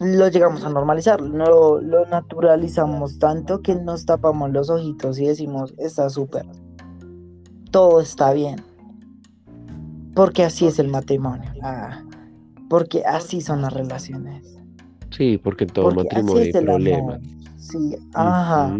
[0.00, 5.74] lo llegamos a normalizar, lo, lo naturalizamos tanto que nos tapamos los ojitos y decimos,
[5.78, 6.46] está súper,
[7.70, 8.56] todo está bien,
[10.14, 12.02] porque así es el matrimonio, ah,
[12.68, 14.54] porque así son las relaciones.
[15.10, 17.20] Sí, porque todo matrimonio hay problemas.
[17.56, 18.76] Sí, ajá.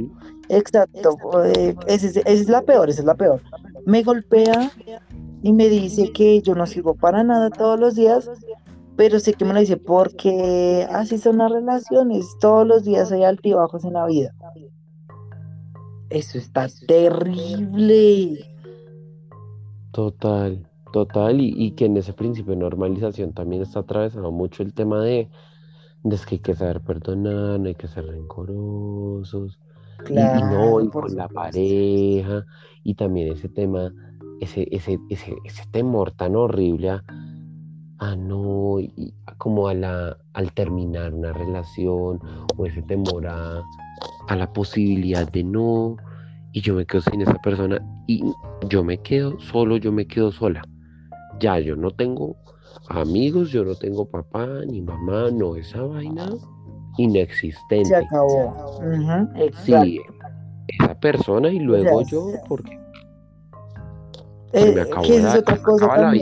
[0.49, 1.17] Exacto.
[1.45, 3.41] Eh, esa es, la peor, esa es la peor.
[3.87, 4.71] Me golpea
[5.43, 8.31] y me dice que yo no sirvo para nada todos los días,
[8.97, 12.27] pero sé que me lo dice porque así son las relaciones.
[12.41, 14.35] Todos los días hay altibajos en la vida.
[16.11, 18.45] Eso está terrible.
[19.93, 21.41] Total, total.
[21.41, 25.29] Y, y que en ese principio de normalización también está atravesado mucho el tema de
[26.13, 29.59] es que hay que saber perdonar, no hay que ser rencorosos.
[30.09, 32.45] y, no, y con la pareja.
[32.83, 33.93] Y también ese tema,
[34.41, 37.05] ese, ese, ese, temor tan horrible a,
[38.17, 42.21] no, y como a la, al terminar una relación,
[42.57, 43.63] o ese temor a,
[44.29, 45.97] a la posibilidad de no,
[46.53, 48.23] y yo me quedo sin esa persona, y
[48.69, 50.63] yo me quedo solo, yo me quedo sola.
[51.41, 52.37] Ya, yo no tengo
[52.89, 56.31] amigos, yo no tengo papá ni mamá, no, esa vaina
[56.99, 57.89] inexistente.
[57.89, 58.81] Se acabó.
[59.65, 60.01] sí,
[60.69, 62.79] esa persona y luego yo, porque
[64.53, 66.13] eh, me acabó es otra cosa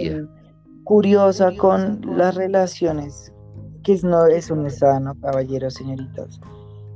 [0.93, 3.33] curiosa con las relaciones,
[3.83, 6.39] que no, eso no es sano, caballeros, señoritas.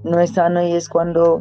[0.04, 1.40] No es sano y es cuando,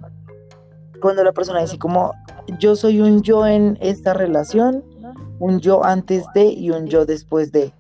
[1.02, 2.14] cuando la persona dice como
[2.58, 4.86] yo soy un yo en esta relación,
[5.40, 7.74] un yo antes de y un yo después de.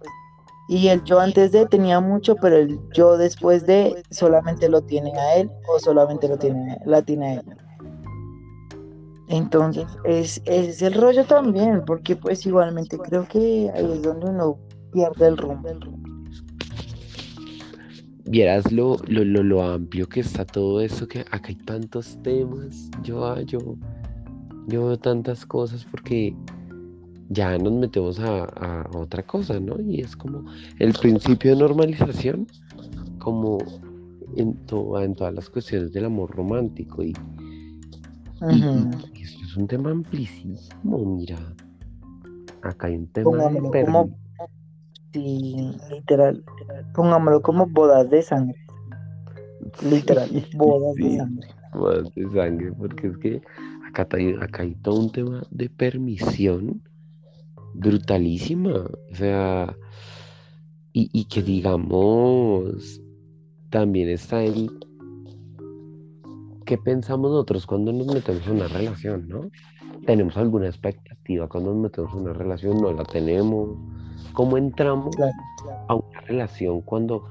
[0.68, 5.18] Y el yo antes de tenía mucho, pero el yo después de solamente lo tiene
[5.18, 7.65] a él o solamente lo tiene, la tiene a ella.
[9.28, 14.58] Entonces, es, es el rollo también, porque pues igualmente creo que ahí es donde uno
[14.92, 15.70] pierde el rumbo.
[18.26, 22.90] Vieras lo, lo, lo, amplio que está todo eso, que acá hay tantos temas.
[23.04, 23.60] Yo, yo,
[24.68, 26.36] yo veo tantas cosas porque
[27.30, 29.80] ya nos metemos a, otra cosa, ¿no?
[29.80, 30.46] Y es como
[30.80, 32.48] el principio de normalización,
[33.20, 33.58] como
[34.36, 37.04] en, en todas las cuestiones del amor romántico.
[37.04, 37.14] Y,
[38.50, 41.38] esto es un tema amplísimo, mira.
[42.62, 43.32] Acá hay un tema
[43.86, 44.10] como,
[45.14, 46.44] sí, literal,
[46.94, 48.58] pongámoslo como bodas de sangre.
[49.84, 51.48] Literal, bodas de sangre.
[51.74, 53.42] Bodas de sangre, porque es que
[53.88, 54.08] acá
[54.42, 56.82] acá hay todo un tema de permisión
[57.76, 58.86] brutalísima.
[59.12, 59.76] O sea,
[60.98, 63.02] y, que digamos,
[63.70, 64.72] también está el
[66.66, 69.50] ¿qué pensamos nosotros cuando nos metemos en una relación, no?
[70.06, 72.82] ¿Tenemos alguna expectativa cuando nos metemos en una relación?
[72.82, 73.78] ¿No la tenemos?
[74.34, 75.16] ¿Cómo entramos
[75.88, 77.26] a una relación cuando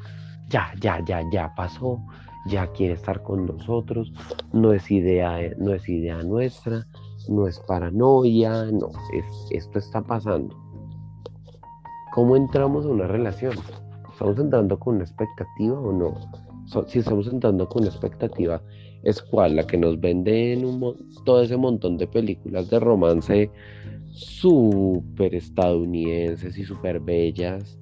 [0.48, 2.00] ya, ya, ya, ya pasó,
[2.46, 4.12] ya quiere estar con nosotros,
[4.52, 6.86] no es idea, no es idea nuestra,
[7.28, 10.56] no es paranoia, no, es, esto está pasando.
[12.12, 13.54] ¿Cómo entramos a una relación?
[14.12, 16.14] ¿Estamos entrando con una expectativa o no?
[16.86, 18.62] si estamos entrando con una expectativa,
[19.04, 19.56] ¿es cuál?
[19.56, 23.50] La que nos venden un, todo ese montón de películas de romance
[24.12, 27.78] súper estadounidenses y súper bellas.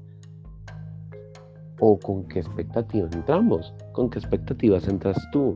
[1.81, 3.75] ¿O con qué expectativas entramos?
[3.93, 5.55] ¿Con qué expectativas entras tú?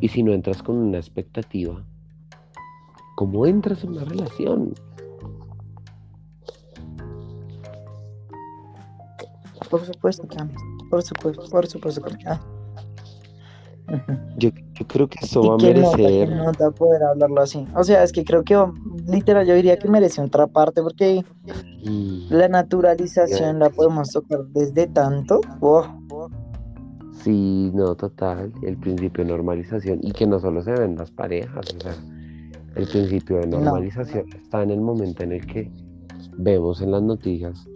[0.00, 1.84] Y si no entras con una expectativa,
[3.18, 4.72] ¿Cómo entras en una relación?
[9.68, 10.22] Por supuesto,
[10.88, 12.02] Por supuesto, por supuesto.
[12.26, 12.40] Ah.
[14.36, 16.28] Yo, yo, creo que eso va a merecer.
[16.30, 17.66] No, no poder hablarlo así.
[17.74, 18.56] O sea, es que creo que
[19.06, 21.24] literal yo diría que merece otra parte porque
[21.84, 22.32] mm.
[22.32, 25.40] la naturalización la podemos tocar desde tanto.
[27.22, 28.52] Sí, no, total.
[28.62, 30.00] El principio de normalización.
[30.02, 31.94] Y que no solo se ven las parejas, o sea,
[32.76, 35.70] el principio de normalización está en el momento en el que
[36.36, 37.66] vemos en las noticias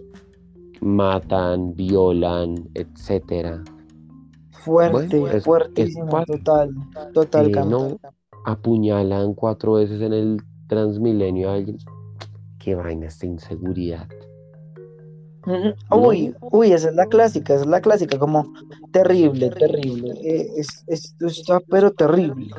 [0.82, 3.62] matan, violan, etcétera.
[4.64, 6.70] Fuerte, fuertísimo, total,
[7.12, 7.50] total.
[7.50, 7.98] Eh, no,
[8.44, 11.78] apuñalan cuatro veces en el Transmilenio a alguien.
[12.58, 14.08] Qué vaina esta inseguridad.
[15.90, 18.52] Uy, uy, esa es la clásica, esa es la clásica, como
[18.92, 20.12] terrible, terrible.
[20.22, 22.50] Eh, es, está pero terrible.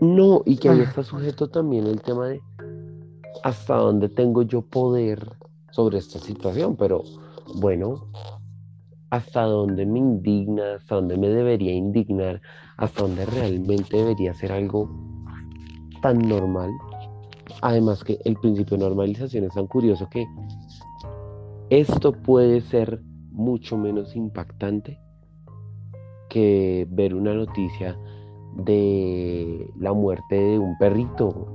[0.00, 2.40] No, y que ahí está sujeto también el tema de
[3.42, 5.36] hasta dónde tengo yo poder
[5.72, 7.02] sobre esta situación, pero
[7.56, 8.06] bueno,
[9.10, 12.40] hasta dónde me indigna, hasta dónde me debería indignar,
[12.76, 14.88] hasta dónde realmente debería ser algo
[16.00, 16.70] tan normal.
[17.62, 20.26] Además que el principio de normalización es tan curioso que
[21.68, 23.00] esto puede ser
[23.30, 25.00] mucho menos impactante
[26.28, 27.98] que ver una noticia
[28.54, 31.46] de la muerte de un perrito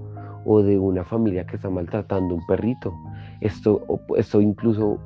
[0.45, 2.93] o de una familia que está maltratando un perrito.
[3.41, 3.81] Esto,
[4.15, 4.99] esto, incluso,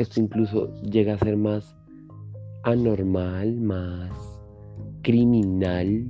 [0.00, 1.76] esto incluso llega a ser más
[2.62, 4.10] anormal, más
[5.02, 6.06] criminal,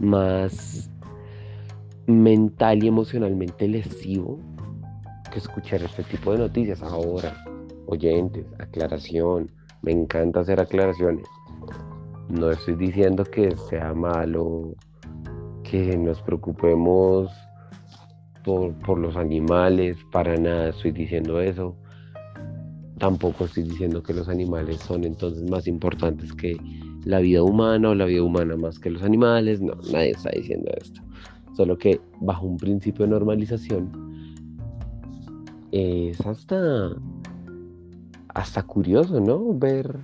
[0.00, 0.90] más
[2.08, 4.40] mental y emocionalmente lesivo
[5.30, 7.44] que escuchar este tipo de noticias ahora.
[7.86, 9.52] Oyentes, aclaración.
[9.82, 11.24] Me encanta hacer aclaraciones.
[12.28, 14.74] No estoy diciendo que sea malo,
[15.62, 17.30] que nos preocupemos
[18.44, 21.76] por, por los animales, para nada estoy diciendo eso.
[22.98, 26.56] Tampoco estoy diciendo que los animales son entonces más importantes que
[27.04, 29.60] la vida humana o la vida humana más que los animales.
[29.60, 31.00] No, nadie está diciendo esto.
[31.56, 33.90] Solo que bajo un principio de normalización
[35.72, 36.90] es hasta,
[38.34, 39.54] hasta curioso, ¿no?
[39.54, 39.98] Ver,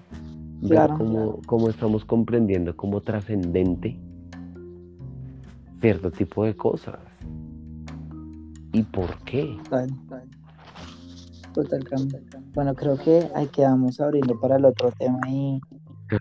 [1.46, 3.98] cómo, estamos comprendiendo como trascendente
[5.80, 6.98] cierto tipo de cosas.
[8.72, 9.56] ¿Y por qué?
[11.54, 12.20] Total, cambio.
[12.52, 15.60] Bueno, creo que ahí quedamos abriendo para el otro tema y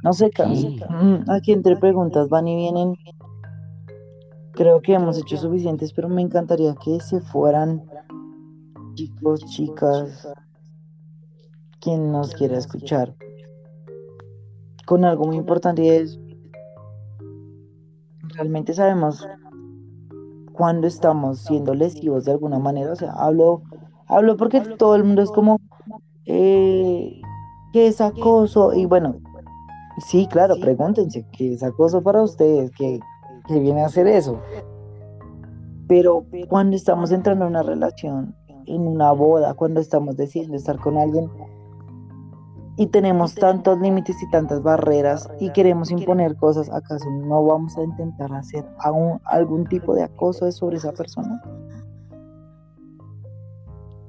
[0.04, 2.94] no sé, mm, aquí entre preguntas van y vienen.
[4.52, 7.84] Creo que hemos hecho suficientes, pero me encantaría que se fueran
[8.94, 10.32] chicos, chicas,
[11.80, 13.16] quien nos quiera escuchar,
[14.86, 16.20] con algo muy importante es,
[18.36, 19.28] realmente sabemos
[20.54, 23.64] cuando estamos siendo lesivos de alguna manera, o sea, hablo,
[24.08, 25.60] hablo porque todo el mundo es como,
[26.26, 27.22] eh,
[27.72, 28.74] ¿qué es acoso?
[28.74, 29.16] Y bueno,
[30.08, 32.72] sí, claro, pregúntense, ¿qué es acoso para ustedes?
[32.72, 33.00] ¿Qué,
[33.48, 34.40] qué viene a hacer eso?
[35.88, 38.36] Pero cuando estamos entrando en una relación
[38.68, 41.30] en una boda, cuando estamos decidiendo estar con alguien
[42.76, 47.84] y tenemos tantos límites y tantas barreras y queremos imponer cosas, ¿acaso no vamos a
[47.84, 48.66] intentar hacer
[49.26, 51.42] algún tipo de acoso sobre esa persona?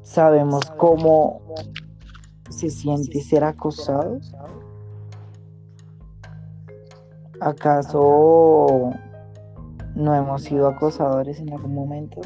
[0.04, 1.40] Sabemos cómo
[2.48, 4.20] se siente ser acosado.
[7.40, 8.92] ¿Acaso
[9.96, 12.20] no hemos sido acosadores en algún momento?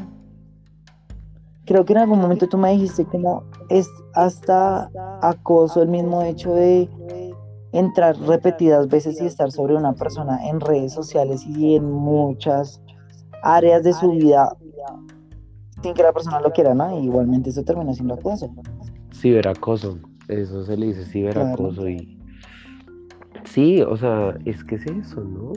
[1.69, 4.89] creo que en algún momento tú me dijiste no es hasta
[5.21, 6.89] acoso el mismo hecho de
[7.73, 12.81] entrar repetidas veces y estar sobre una persona en redes sociales y en muchas
[13.43, 14.57] áreas de su vida
[15.81, 16.99] sin que la persona lo quiera, ¿no?
[16.99, 18.49] igualmente eso termina siendo acoso.
[19.13, 22.17] Ciberacoso, eso se le dice ciberacoso y
[23.45, 25.53] sí, o sea, es que es eso, ¿no?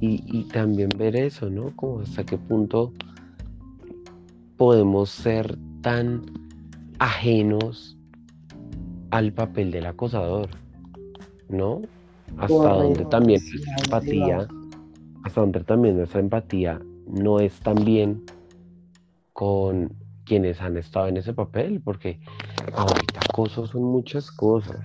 [0.00, 1.74] Y, y también ver eso, ¿no?
[1.76, 2.92] Como hasta qué punto
[4.56, 6.22] podemos ser tan
[6.98, 7.98] ajenos
[9.10, 10.48] al papel del acosador,
[11.48, 11.82] ¿no?
[12.38, 14.48] Hasta donde también nuestra empatía,
[15.22, 18.22] hasta donde también nuestra empatía no es tan bien
[19.34, 19.92] con
[20.24, 22.20] quienes han estado en ese papel, porque
[22.72, 24.80] ahorita acoso son muchas cosas.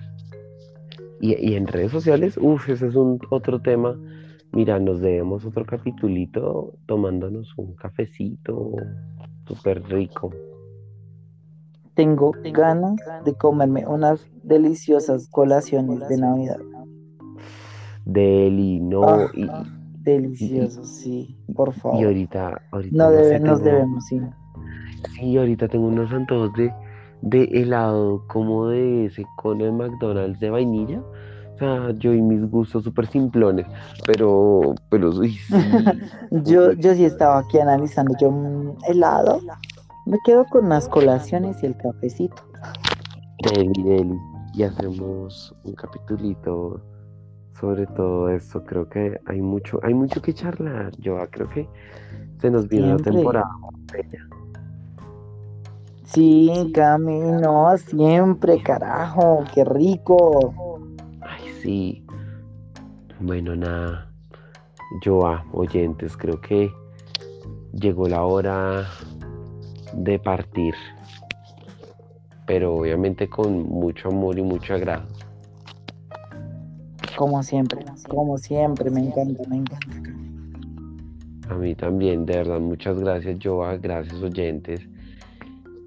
[1.20, 3.96] Y, en redes sociales, uff, ese es un otro tema.
[4.52, 8.72] Mira, nos debemos otro capitulito tomándonos un cafecito,
[9.46, 10.30] súper rico.
[11.94, 16.58] Tengo ganas de comerme unas deliciosas colaciones de Navidad.
[18.04, 19.04] Deli, no.
[19.04, 19.46] Ah, y,
[20.02, 22.00] delicioso, sí, por favor.
[22.00, 24.20] Y ahorita, ahorita no, nos debemos, sí.
[25.14, 26.72] Sí, ahorita tengo unos antojos de,
[27.22, 31.00] de helado como de ese con el McDonald's de vainilla.
[31.00, 33.66] O sea, yo y mis gustos súper simplones,
[34.06, 35.38] pero, pero sí.
[36.30, 39.40] yo, yo sí estaba aquí analizando, yo mm, helado,
[40.06, 42.42] me quedo con las colaciones y el cafecito.
[43.42, 44.18] Deli, deli.
[44.54, 46.82] Y hacemos un capitulito
[47.60, 48.64] sobre todo esto.
[48.64, 51.26] Creo que hay mucho, hay mucho que charlar, Joa.
[51.28, 51.68] Creo que
[52.40, 53.12] se nos viene Siempre.
[53.12, 53.50] temporada.
[56.12, 60.52] Sí, Cami, no, siempre, carajo, qué rico.
[61.20, 62.04] Ay, sí.
[63.20, 64.10] Bueno, nada.
[65.04, 66.72] Joa, oyentes, creo que
[67.72, 68.88] llegó la hora
[69.92, 70.74] de partir.
[72.44, 75.04] Pero obviamente con mucho amor y mucho agrado.
[77.16, 79.86] Como siempre, como siempre, me encanta, me encanta.
[81.50, 83.76] A mí también, de verdad, muchas gracias, Joa.
[83.76, 84.89] Gracias, oyentes.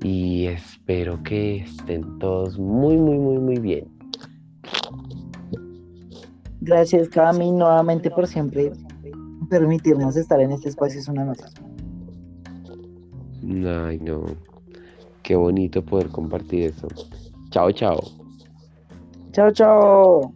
[0.03, 3.87] Y espero que estén todos muy, muy, muy, muy bien.
[6.59, 8.71] Gracias, Cami, nuevamente por siempre
[9.49, 11.49] permitirnos estar en este espacio es una nota.
[13.85, 14.25] Ay, no.
[15.23, 16.87] Qué bonito poder compartir eso.
[17.49, 17.99] Chao, chao.
[19.31, 20.33] Chao, chao.